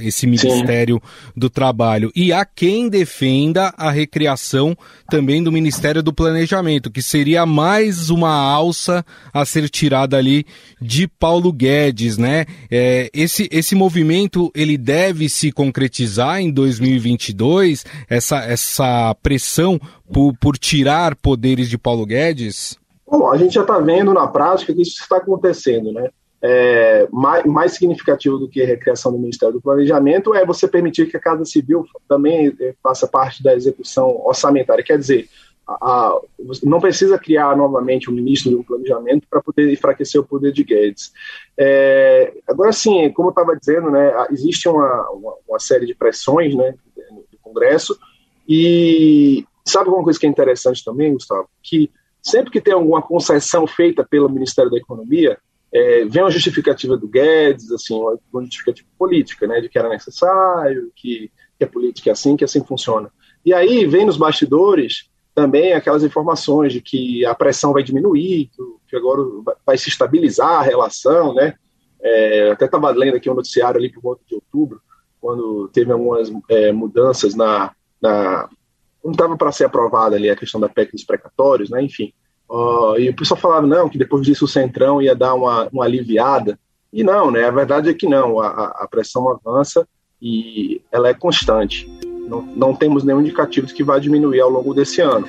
esse 0.00 0.26
Ministério 0.26 1.00
Sim. 1.00 1.32
do 1.36 1.48
Trabalho. 1.48 2.10
E 2.16 2.32
há 2.32 2.44
quem 2.44 2.88
defenda 2.88 3.72
a 3.76 3.92
recriação 3.92 4.76
também 5.08 5.40
do 5.40 5.52
Ministério 5.52 6.02
do 6.02 6.12
Planejamento, 6.12 6.90
que 6.90 7.00
seria 7.00 7.46
mais 7.46 8.10
uma 8.10 8.34
alça 8.34 9.06
a 9.32 9.44
ser 9.44 9.68
tirada 9.68 10.16
ali 10.16 10.44
de 10.80 11.06
Paulo 11.06 11.52
Guedes, 11.52 12.18
né? 12.18 12.44
É, 12.68 13.08
esse, 13.14 13.48
esse 13.52 13.76
movimento 13.76 14.50
ele 14.52 14.76
deve 14.76 15.28
se 15.28 15.52
concretizar 15.52 16.40
em 16.40 16.50
2022, 16.50 17.53
essa, 18.08 18.38
essa 18.44 19.14
pressão 19.22 19.80
por, 20.12 20.34
por 20.38 20.58
tirar 20.58 21.14
poderes 21.16 21.68
de 21.68 21.78
Paulo 21.78 22.06
Guedes? 22.06 22.78
Bom, 23.06 23.30
a 23.30 23.36
gente 23.36 23.54
já 23.54 23.62
está 23.62 23.78
vendo 23.78 24.12
na 24.12 24.26
prática 24.26 24.74
que 24.74 24.82
isso 24.82 25.02
está 25.02 25.18
acontecendo, 25.18 25.92
né? 25.92 26.10
É, 26.46 27.08
mais, 27.10 27.44
mais, 27.46 27.72
significativo 27.72 28.36
do 28.38 28.46
que 28.46 28.62
a 28.62 28.66
recriação 28.66 29.10
do 29.10 29.18
Ministério 29.18 29.54
do 29.54 29.62
Planejamento 29.62 30.34
é 30.34 30.44
você 30.44 30.68
permitir 30.68 31.06
que 31.06 31.16
a 31.16 31.20
Casa 31.20 31.42
Civil 31.46 31.86
também 32.06 32.54
é, 32.60 32.74
faça 32.82 33.06
parte 33.06 33.42
da 33.42 33.54
execução 33.54 34.20
orçamentária. 34.26 34.84
Quer 34.84 34.98
dizer, 34.98 35.26
a, 35.66 36.20
não 36.62 36.80
precisa 36.80 37.18
criar 37.18 37.56
novamente 37.56 38.08
o 38.08 38.12
um 38.12 38.14
ministro 38.14 38.50
do 38.50 38.64
planejamento 38.64 39.26
para 39.28 39.42
poder 39.42 39.72
enfraquecer 39.72 40.20
o 40.20 40.24
poder 40.24 40.52
de 40.52 40.62
Guedes. 40.62 41.12
É, 41.56 42.32
agora, 42.46 42.72
sim, 42.72 43.10
como 43.12 43.28
eu 43.28 43.30
estava 43.30 43.56
dizendo, 43.56 43.90
né, 43.90 44.26
existe 44.30 44.68
uma, 44.68 45.10
uma, 45.10 45.34
uma, 45.48 45.58
série 45.58 45.86
de 45.86 45.94
pressões 45.94 46.54
né, 46.54 46.74
Congresso 47.54 47.96
e 48.48 49.44
sabe 49.64 49.88
uma 49.88 50.02
coisa 50.02 50.18
que 50.18 50.26
é 50.26 50.28
interessante 50.28 50.84
também, 50.84 51.14
Gustavo? 51.14 51.48
Que 51.62 51.90
sempre 52.22 52.50
que 52.50 52.60
tem 52.60 52.74
alguma 52.74 53.00
concessão 53.00 53.66
feita 53.66 54.04
pelo 54.04 54.28
Ministério 54.28 54.70
da 54.70 54.76
Economia, 54.76 55.38
é, 55.72 56.04
vem 56.04 56.22
uma 56.22 56.30
justificativa 56.30 56.96
do 56.96 57.08
Guedes, 57.08 57.70
assim, 57.72 57.94
uma 58.32 58.42
justificativa 58.42 58.88
política, 58.98 59.46
né, 59.46 59.60
de 59.60 59.68
que 59.68 59.78
era 59.78 59.88
necessário, 59.88 60.92
que, 60.94 61.30
que 61.58 61.64
a 61.64 61.68
política 61.68 62.10
é 62.10 62.12
assim, 62.12 62.36
que 62.36 62.44
assim 62.44 62.64
funciona. 62.64 63.10
E 63.44 63.52
aí 63.52 63.84
vem 63.86 64.06
nos 64.06 64.16
bastidores 64.16 65.10
também 65.34 65.72
aquelas 65.72 66.04
informações 66.04 66.72
de 66.72 66.80
que 66.80 67.26
a 67.26 67.34
pressão 67.34 67.72
vai 67.72 67.82
diminuir, 67.82 68.50
que 68.88 68.96
agora 68.96 69.20
vai 69.66 69.76
se 69.76 69.88
estabilizar 69.88 70.60
a 70.60 70.62
relação, 70.62 71.34
né? 71.34 71.54
É, 72.00 72.50
até 72.52 72.66
estava 72.66 72.90
lendo 72.90 73.16
aqui 73.16 73.28
um 73.28 73.34
noticiário 73.34 73.78
ali 73.78 73.90
por 73.90 74.00
volta 74.00 74.22
de 74.28 74.34
outubro, 74.34 74.80
quando 75.24 75.70
teve 75.72 75.90
algumas 75.90 76.30
é, 76.50 76.70
mudanças 76.70 77.34
na, 77.34 77.70
na 77.98 78.46
não 79.02 79.12
estava 79.12 79.38
para 79.38 79.50
ser 79.52 79.64
aprovada 79.64 80.16
ali 80.16 80.28
a 80.28 80.36
questão 80.36 80.60
da 80.60 80.68
PEC 80.68 80.92
dos 80.92 81.02
precatórios, 81.02 81.70
né? 81.70 81.82
Enfim, 81.82 82.12
uh, 82.46 82.98
e 82.98 83.08
o 83.08 83.16
pessoal 83.16 83.40
falava 83.40 83.66
não 83.66 83.88
que 83.88 83.96
depois 83.96 84.26
disso 84.26 84.44
o 84.44 84.48
centrão 84.48 85.00
ia 85.00 85.14
dar 85.14 85.32
uma, 85.32 85.66
uma 85.72 85.86
aliviada 85.86 86.58
e 86.92 87.02
não, 87.02 87.30
né? 87.30 87.46
A 87.46 87.50
verdade 87.50 87.88
é 87.88 87.94
que 87.94 88.06
não, 88.06 88.38
a, 88.38 88.48
a 88.48 88.86
pressão 88.86 89.26
avança 89.30 89.88
e 90.20 90.82
ela 90.92 91.08
é 91.08 91.14
constante. 91.14 91.90
Não, 92.28 92.42
não 92.42 92.74
temos 92.74 93.02
nenhum 93.02 93.22
indicativo 93.22 93.66
de 93.66 93.72
que 93.72 93.82
vai 93.82 94.00
diminuir 94.00 94.42
ao 94.42 94.50
longo 94.50 94.74
desse 94.74 95.00
ano. 95.00 95.26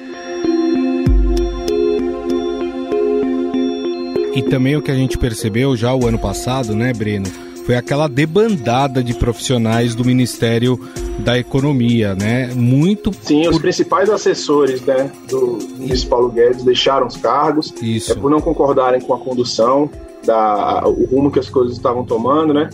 E 4.35 4.43
também 4.43 4.75
o 4.75 4.81
que 4.81 4.91
a 4.91 4.95
gente 4.95 5.17
percebeu 5.17 5.73
já 5.77 5.95
o 5.95 6.05
ano 6.05 6.19
passado, 6.19 6.75
né, 6.75 6.91
Breno? 6.91 7.54
Foi 7.65 7.75
aquela 7.75 8.07
debandada 8.07 9.03
de 9.03 9.13
profissionais 9.13 9.95
do 9.95 10.05
Ministério 10.05 10.79
da 11.19 11.37
Economia, 11.37 12.13
né? 12.13 12.51
Muito. 12.53 13.11
Sim, 13.21 13.43
por... 13.45 13.53
os 13.53 13.59
principais 13.59 14.09
assessores 14.09 14.81
né, 14.81 15.11
do 15.27 15.57
ministro 15.77 16.09
Paulo 16.09 16.29
Guedes 16.29 16.63
deixaram 16.63 17.07
os 17.07 17.17
cargos 17.17 17.73
Isso. 17.81 18.11
É 18.11 18.15
por 18.15 18.29
não 18.29 18.39
concordarem 18.39 19.01
com 19.01 19.13
a 19.13 19.19
condução, 19.19 19.89
da, 20.23 20.87
o 20.87 21.05
rumo 21.05 21.31
que 21.31 21.39
as 21.39 21.49
coisas 21.49 21.75
estavam 21.75 22.03
tomando, 22.05 22.53
né? 22.53 22.69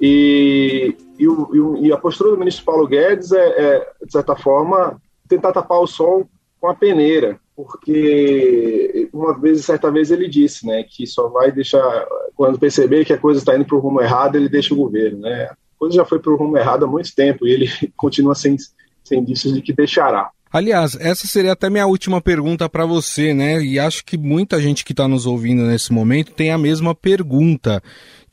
E 0.00 0.94
e, 1.18 1.26
o, 1.26 1.76
e, 1.84 1.92
a 1.92 1.96
postura 1.96 2.30
do 2.30 2.38
ministro 2.38 2.64
Paulo 2.64 2.86
Guedes 2.86 3.32
é, 3.32 3.38
é, 3.40 3.86
de 4.04 4.12
certa 4.12 4.36
forma, 4.36 5.00
tentar 5.28 5.52
tapar 5.52 5.80
o 5.80 5.86
sol 5.86 6.28
com 6.60 6.68
a 6.68 6.74
peneira. 6.74 7.40
Porque 7.58 9.08
uma 9.12 9.36
vez, 9.36 9.64
certa 9.64 9.90
vez 9.90 10.12
ele 10.12 10.28
disse, 10.28 10.64
né, 10.64 10.84
que 10.84 11.04
só 11.08 11.28
vai 11.28 11.50
deixar, 11.50 12.06
quando 12.36 12.56
perceber 12.56 13.04
que 13.04 13.12
a 13.12 13.18
coisa 13.18 13.40
está 13.40 13.56
indo 13.56 13.64
para 13.64 13.76
o 13.76 13.80
rumo 13.80 14.00
errado, 14.00 14.36
ele 14.36 14.48
deixa 14.48 14.72
o 14.72 14.76
governo, 14.76 15.22
né. 15.22 15.46
A 15.46 15.56
coisa 15.76 15.96
já 15.96 16.04
foi 16.04 16.20
para 16.20 16.32
o 16.32 16.36
rumo 16.36 16.56
errado 16.56 16.84
há 16.84 16.88
muito 16.88 17.12
tempo 17.12 17.44
e 17.44 17.50
ele 17.50 17.68
continua 17.96 18.36
sem, 18.36 18.56
sem 19.02 19.18
indícios 19.18 19.52
de 19.52 19.60
que 19.60 19.72
deixará. 19.72 20.30
Aliás, 20.52 20.96
essa 21.00 21.26
seria 21.26 21.52
até 21.52 21.68
minha 21.68 21.86
última 21.86 22.20
pergunta 22.20 22.68
para 22.68 22.86
você, 22.86 23.34
né? 23.34 23.60
E 23.60 23.76
acho 23.76 24.04
que 24.04 24.16
muita 24.16 24.60
gente 24.60 24.84
que 24.84 24.92
está 24.92 25.08
nos 25.08 25.26
ouvindo 25.26 25.64
nesse 25.64 25.92
momento 25.92 26.32
tem 26.32 26.52
a 26.52 26.56
mesma 26.56 26.94
pergunta 26.94 27.82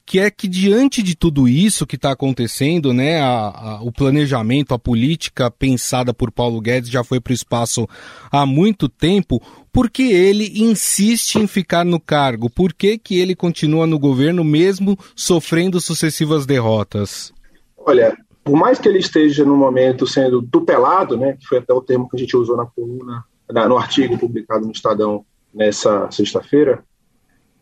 que 0.05 0.19
é 0.19 0.29
que 0.29 0.47
diante 0.47 1.01
de 1.01 1.15
tudo 1.15 1.47
isso 1.47 1.87
que 1.87 1.95
está 1.95 2.11
acontecendo, 2.11 2.93
né, 2.93 3.19
a, 3.19 3.27
a, 3.27 3.81
o 3.81 3.91
planejamento, 3.91 4.73
a 4.73 4.79
política 4.79 5.49
pensada 5.49 6.13
por 6.13 6.31
Paulo 6.31 6.61
Guedes 6.61 6.89
já 6.89 7.03
foi 7.03 7.19
para 7.19 7.31
o 7.31 7.33
espaço 7.33 7.87
há 8.31 8.45
muito 8.45 8.87
tempo. 8.87 9.41
Por 9.73 9.89
que 9.89 10.03
ele 10.13 10.61
insiste 10.61 11.37
em 11.37 11.47
ficar 11.47 11.83
no 11.83 11.99
cargo? 11.99 12.49
Por 12.49 12.71
que, 12.71 12.97
que 12.97 13.19
ele 13.19 13.35
continua 13.35 13.87
no 13.87 13.97
governo 13.97 14.43
mesmo 14.43 14.97
sofrendo 15.15 15.81
sucessivas 15.81 16.45
derrotas? 16.45 17.33
Olha, 17.77 18.15
por 18.43 18.55
mais 18.55 18.77
que 18.77 18.87
ele 18.87 18.99
esteja 18.99 19.43
no 19.43 19.57
momento 19.57 20.05
sendo 20.05 20.41
tutelado, 20.43 21.17
né, 21.17 21.33
que 21.33 21.47
foi 21.47 21.57
até 21.57 21.73
o 21.73 21.81
termo 21.81 22.07
que 22.07 22.15
a 22.15 22.19
gente 22.19 22.37
usou 22.37 22.55
na 22.55 22.65
coluna, 22.67 23.23
na, 23.51 23.67
no 23.67 23.75
artigo 23.75 24.19
publicado 24.19 24.65
no 24.65 24.71
Estadão 24.71 25.25
nessa 25.51 26.09
sexta-feira, 26.11 26.83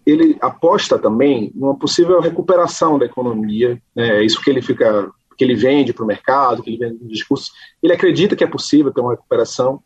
ele 0.05 0.37
aposta 0.41 0.99
também 0.99 1.51
numa 1.55 1.75
possível 1.75 2.19
recuperação 2.19 2.99
da 2.99 3.05
economia, 3.05 3.81
né, 3.95 4.19
é 4.19 4.23
isso 4.23 4.41
que 4.41 4.49
ele 4.49 4.61
fica, 4.61 5.09
que 5.37 5.43
ele 5.43 5.55
vende 5.55 5.93
para 5.93 6.03
o 6.03 6.07
mercado, 6.07 6.61
que 6.61 6.69
ele 6.69 6.77
vende 6.77 7.03
no 7.03 7.09
discurso, 7.09 7.51
ele 7.81 7.93
acredita 7.93 8.35
que 8.35 8.43
é 8.43 8.47
possível 8.47 8.91
ter 8.91 9.01
uma 9.01 9.11
recuperação. 9.11 9.81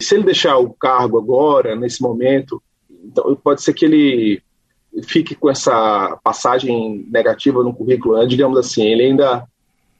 Se 0.00 0.14
ele 0.14 0.24
deixar 0.24 0.56
o 0.58 0.72
cargo 0.72 1.18
agora, 1.18 1.74
nesse 1.74 2.02
momento, 2.02 2.62
então 3.04 3.34
pode 3.36 3.62
ser 3.62 3.72
que 3.72 3.84
ele 3.84 4.42
fique 5.04 5.34
com 5.34 5.50
essa 5.50 6.18
passagem 6.22 7.06
negativa 7.10 7.62
no 7.62 7.74
currículo, 7.74 8.18
né, 8.18 8.26
digamos 8.26 8.58
assim, 8.58 8.84
ele 8.84 9.04
ainda 9.04 9.46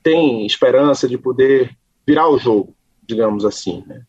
tem 0.02 0.46
esperança 0.46 1.08
de 1.08 1.18
poder 1.18 1.76
virar 2.06 2.28
o 2.28 2.38
jogo, 2.38 2.72
digamos 3.04 3.44
assim, 3.44 3.82
né? 3.86 4.02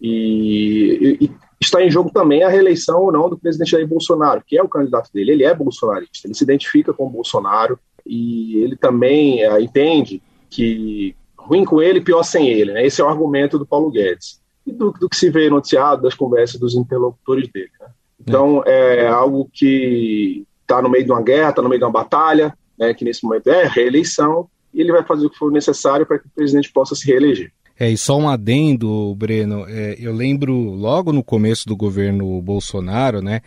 E, 0.00 1.18
e, 1.20 1.30
está 1.60 1.82
em 1.82 1.90
jogo 1.90 2.10
também 2.10 2.42
a 2.42 2.48
reeleição 2.48 3.02
ou 3.02 3.12
não 3.12 3.28
do 3.28 3.38
presidente 3.38 3.70
Jair 3.70 3.86
Bolsonaro, 3.86 4.42
que 4.46 4.56
é 4.56 4.62
o 4.62 4.68
candidato 4.68 5.10
dele. 5.12 5.32
Ele 5.32 5.44
é 5.44 5.54
bolsonarista, 5.54 6.26
ele 6.26 6.34
se 6.34 6.44
identifica 6.44 6.92
com 6.92 7.06
o 7.06 7.10
Bolsonaro 7.10 7.78
e 8.06 8.58
ele 8.58 8.76
também 8.76 9.42
é, 9.42 9.60
entende 9.60 10.22
que 10.50 11.14
ruim 11.36 11.64
com 11.64 11.80
ele, 11.80 12.00
pior 12.00 12.22
sem 12.22 12.48
ele. 12.48 12.72
Né? 12.72 12.86
Esse 12.86 13.00
é 13.00 13.04
o 13.04 13.08
argumento 13.08 13.58
do 13.58 13.66
Paulo 13.66 13.90
Guedes 13.90 14.40
e 14.66 14.72
do, 14.72 14.92
do 14.92 15.08
que 15.08 15.16
se 15.16 15.30
vê 15.30 15.50
noticiado 15.50 16.02
das 16.02 16.14
conversas 16.14 16.58
dos 16.58 16.74
interlocutores 16.74 17.48
dele. 17.48 17.70
Né? 17.80 17.86
Então 18.20 18.62
é 18.64 19.06
algo 19.06 19.48
que 19.52 20.46
está 20.62 20.80
no 20.80 20.88
meio 20.88 21.04
de 21.04 21.10
uma 21.10 21.22
guerra, 21.22 21.50
está 21.50 21.62
no 21.62 21.68
meio 21.68 21.78
de 21.78 21.84
uma 21.84 21.92
batalha, 21.92 22.56
né, 22.78 22.94
que 22.94 23.04
nesse 23.04 23.24
momento 23.24 23.48
é 23.48 23.66
reeleição, 23.66 24.48
e 24.72 24.80
ele 24.80 24.90
vai 24.90 25.04
fazer 25.04 25.26
o 25.26 25.30
que 25.30 25.38
for 25.38 25.52
necessário 25.52 26.06
para 26.06 26.18
que 26.18 26.26
o 26.26 26.30
presidente 26.34 26.72
possa 26.72 26.94
se 26.94 27.06
reeleger. 27.06 27.52
É, 27.78 27.90
e 27.90 27.96
só 27.96 28.16
um 28.18 28.28
adendo, 28.28 29.14
Breno, 29.16 29.64
é, 29.68 29.96
eu 29.98 30.12
lembro 30.12 30.54
logo 30.54 31.12
no 31.12 31.24
começo 31.24 31.66
do 31.66 31.76
governo 31.76 32.40
Bolsonaro, 32.40 33.20
né, 33.20 33.40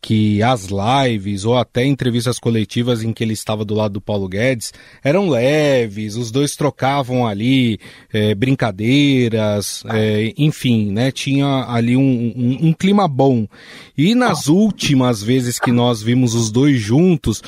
que 0.00 0.42
as 0.42 0.68
lives 0.68 1.46
ou 1.46 1.56
até 1.56 1.84
entrevistas 1.84 2.38
coletivas 2.38 3.02
em 3.02 3.10
que 3.10 3.24
ele 3.24 3.32
estava 3.32 3.64
do 3.64 3.74
lado 3.74 3.94
do 3.94 4.00
Paulo 4.02 4.28
Guedes 4.28 4.70
eram 5.02 5.30
leves, 5.30 6.14
os 6.16 6.30
dois 6.30 6.54
trocavam 6.56 7.26
ali 7.26 7.78
é, 8.12 8.34
brincadeiras, 8.34 9.82
é, 9.86 10.32
enfim, 10.36 10.90
né, 10.92 11.10
tinha 11.10 11.64
ali 11.68 11.96
um, 11.96 12.32
um, 12.36 12.68
um 12.68 12.72
clima 12.72 13.08
bom. 13.08 13.46
E 13.96 14.14
nas 14.14 14.46
últimas 14.46 15.22
vezes 15.22 15.58
que 15.58 15.72
nós 15.72 16.02
vimos 16.02 16.34
os 16.34 16.50
dois 16.50 16.78
juntos, 16.78 17.42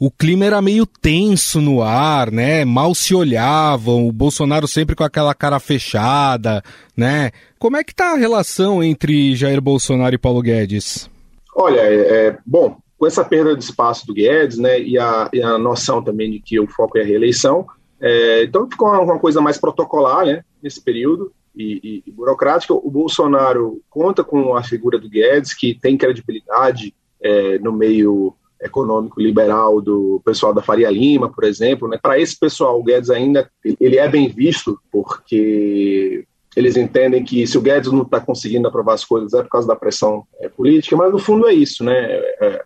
o 0.00 0.10
clima 0.10 0.44
era 0.44 0.62
meio 0.62 0.86
tenso 0.86 1.60
no 1.60 1.82
ar, 1.82 2.30
né? 2.30 2.64
Mal 2.64 2.94
se 2.94 3.14
olhavam, 3.14 4.06
o 4.06 4.12
Bolsonaro 4.12 4.68
sempre 4.68 4.94
com 4.94 5.02
aquela 5.02 5.34
cara 5.34 5.58
fechada, 5.58 6.62
né? 6.96 7.32
Como 7.58 7.76
é 7.76 7.82
que 7.82 7.94
tá 7.94 8.12
a 8.12 8.16
relação 8.16 8.82
entre 8.82 9.34
Jair 9.34 9.60
Bolsonaro 9.60 10.14
e 10.14 10.18
Paulo 10.18 10.40
Guedes? 10.40 11.10
Olha, 11.54 11.80
é, 11.80 12.26
é 12.26 12.38
bom, 12.46 12.76
com 12.96 13.06
essa 13.06 13.24
perda 13.24 13.56
de 13.56 13.64
espaço 13.64 14.06
do 14.06 14.14
Guedes, 14.14 14.58
né, 14.58 14.80
e 14.80 14.96
a, 14.98 15.28
e 15.32 15.42
a 15.42 15.58
noção 15.58 16.02
também 16.02 16.30
de 16.30 16.40
que 16.40 16.60
o 16.60 16.68
foco 16.68 16.98
é 16.98 17.02
a 17.02 17.04
reeleição, 17.04 17.66
é, 18.00 18.44
então 18.44 18.70
ficou 18.70 18.88
uma, 18.88 19.00
uma, 19.00 19.18
coisa 19.18 19.40
mais 19.40 19.58
protocolar, 19.58 20.24
né, 20.24 20.44
nesse 20.62 20.80
período, 20.80 21.32
e, 21.54 21.80
e, 21.82 22.02
e 22.06 22.12
burocrática. 22.12 22.72
O 22.72 22.88
Bolsonaro 22.88 23.80
conta 23.90 24.22
com 24.22 24.56
a 24.56 24.62
figura 24.62 24.98
do 24.98 25.08
Guedes, 25.08 25.52
que 25.52 25.74
tem 25.74 25.96
credibilidade 25.96 26.94
é, 27.20 27.58
no 27.58 27.72
meio 27.72 28.34
econômico 28.62 29.20
liberal 29.20 29.80
do 29.80 30.20
pessoal 30.24 30.52
da 30.52 30.62
Faria 30.62 30.90
Lima, 30.90 31.30
por 31.30 31.44
exemplo. 31.44 31.88
Né? 31.88 31.98
Para 32.00 32.18
esse 32.18 32.38
pessoal, 32.38 32.78
o 32.78 32.82
Guedes 32.82 33.10
ainda 33.10 33.50
ele 33.80 33.96
é 33.96 34.08
bem 34.08 34.28
visto 34.28 34.78
porque 34.90 36.24
eles 36.56 36.76
entendem 36.76 37.22
que 37.22 37.46
se 37.46 37.56
o 37.56 37.60
Guedes 37.60 37.92
não 37.92 38.02
está 38.02 38.20
conseguindo 38.20 38.66
aprovar 38.66 38.94
as 38.94 39.04
coisas 39.04 39.32
é 39.32 39.42
por 39.42 39.48
causa 39.48 39.68
da 39.68 39.76
pressão 39.76 40.24
é, 40.40 40.48
política, 40.48 40.96
mas 40.96 41.12
no 41.12 41.18
fundo 41.18 41.46
é 41.46 41.54
isso, 41.54 41.84
né? 41.84 41.94
É, 42.40 42.64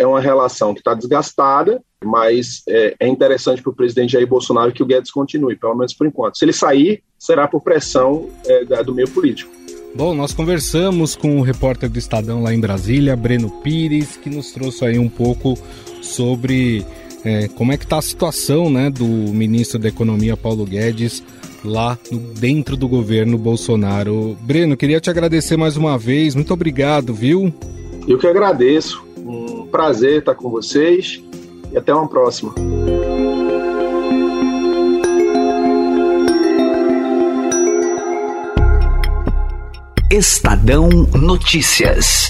é 0.00 0.06
uma 0.06 0.20
relação 0.20 0.74
que 0.74 0.80
está 0.80 0.94
desgastada, 0.94 1.80
mas 2.04 2.62
é, 2.68 2.94
é 2.98 3.08
interessante 3.08 3.62
para 3.62 3.70
o 3.70 3.74
presidente 3.74 4.12
Jair 4.12 4.26
Bolsonaro 4.26 4.72
que 4.72 4.82
o 4.82 4.86
Guedes 4.86 5.10
continue, 5.10 5.56
pelo 5.56 5.74
menos 5.74 5.94
por 5.94 6.06
enquanto. 6.06 6.36
Se 6.36 6.44
ele 6.44 6.52
sair, 6.52 7.02
será 7.18 7.46
por 7.46 7.62
pressão 7.62 8.28
é, 8.46 8.82
do 8.82 8.94
meio 8.94 9.08
político. 9.08 9.50
Bom, 9.94 10.14
nós 10.14 10.32
conversamos 10.32 11.16
com 11.16 11.38
o 11.38 11.42
repórter 11.42 11.90
do 11.90 11.98
Estadão 11.98 12.42
lá 12.42 12.54
em 12.54 12.60
Brasília, 12.60 13.16
Breno 13.16 13.50
Pires, 13.62 14.16
que 14.16 14.30
nos 14.30 14.52
trouxe 14.52 14.84
aí 14.84 14.98
um 14.98 15.08
pouco 15.08 15.58
sobre 16.00 16.86
é, 17.24 17.48
como 17.48 17.72
é 17.72 17.76
que 17.76 17.84
está 17.84 17.98
a 17.98 18.02
situação 18.02 18.70
né, 18.70 18.88
do 18.88 19.04
ministro 19.04 19.78
da 19.78 19.88
Economia, 19.88 20.36
Paulo 20.36 20.64
Guedes, 20.64 21.22
lá 21.64 21.98
no, 22.10 22.18
dentro 22.34 22.76
do 22.76 22.88
governo 22.88 23.36
Bolsonaro. 23.36 24.36
Breno, 24.40 24.76
queria 24.76 25.00
te 25.00 25.10
agradecer 25.10 25.56
mais 25.56 25.76
uma 25.76 25.98
vez, 25.98 26.34
muito 26.34 26.54
obrigado, 26.54 27.12
viu? 27.12 27.52
Eu 28.06 28.18
que 28.18 28.26
agradeço, 28.26 29.04
um 29.18 29.66
prazer 29.66 30.20
estar 30.20 30.34
com 30.34 30.50
vocês 30.50 31.22
e 31.72 31.76
até 31.76 31.92
uma 31.92 32.08
próxima. 32.08 32.54
Estadão 40.10 40.88
Notícias. 41.14 42.28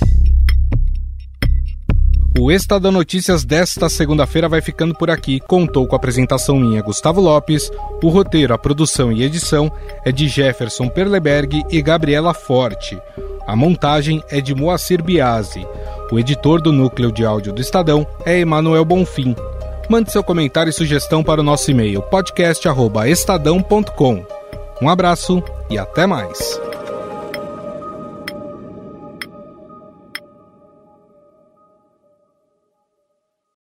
O 2.39 2.53
Estadão 2.53 2.93
Notícias 2.93 3.43
desta 3.43 3.89
segunda-feira 3.89 4.51
vai 4.51 4.61
ficando 4.61 4.95
por 4.95 5.09
aqui. 5.09 5.41
Contou 5.41 5.87
com 5.87 5.95
a 5.95 5.97
apresentação 5.97 6.59
minha, 6.59 6.83
Gustavo 6.83 7.23
Lopes. 7.23 7.73
O 8.03 8.11
roteiro, 8.11 8.53
a 8.53 8.59
produção 8.59 9.11
e 9.11 9.23
edição 9.23 9.73
é 10.05 10.13
de 10.13 10.29
Jefferson 10.29 10.91
Perleberg 10.91 11.65
e 11.71 11.81
Gabriela 11.81 12.35
Forte. 12.35 13.01
A 13.47 13.57
montagem 13.57 14.23
é 14.29 14.43
de 14.43 14.55
Moacir 14.55 15.03
Biasi. 15.03 15.67
O 16.13 16.19
editor 16.19 16.61
do 16.61 16.73
núcleo 16.73 17.11
de 17.11 17.25
áudio 17.25 17.51
do 17.51 17.63
Estadão 17.63 18.07
é 18.27 18.41
Emanuel 18.41 18.85
Bonfim. 18.85 19.35
Mande 19.89 20.13
seu 20.13 20.23
comentário 20.23 20.69
e 20.69 20.75
sugestão 20.75 21.25
para 21.25 21.41
o 21.41 21.45
nosso 21.45 21.71
e-mail 21.71 22.03
podcast@estadão.com. 22.03 24.23
Um 24.83 24.89
abraço 24.91 25.43
e 25.71 25.79
até 25.79 26.07
mais. 26.07 26.61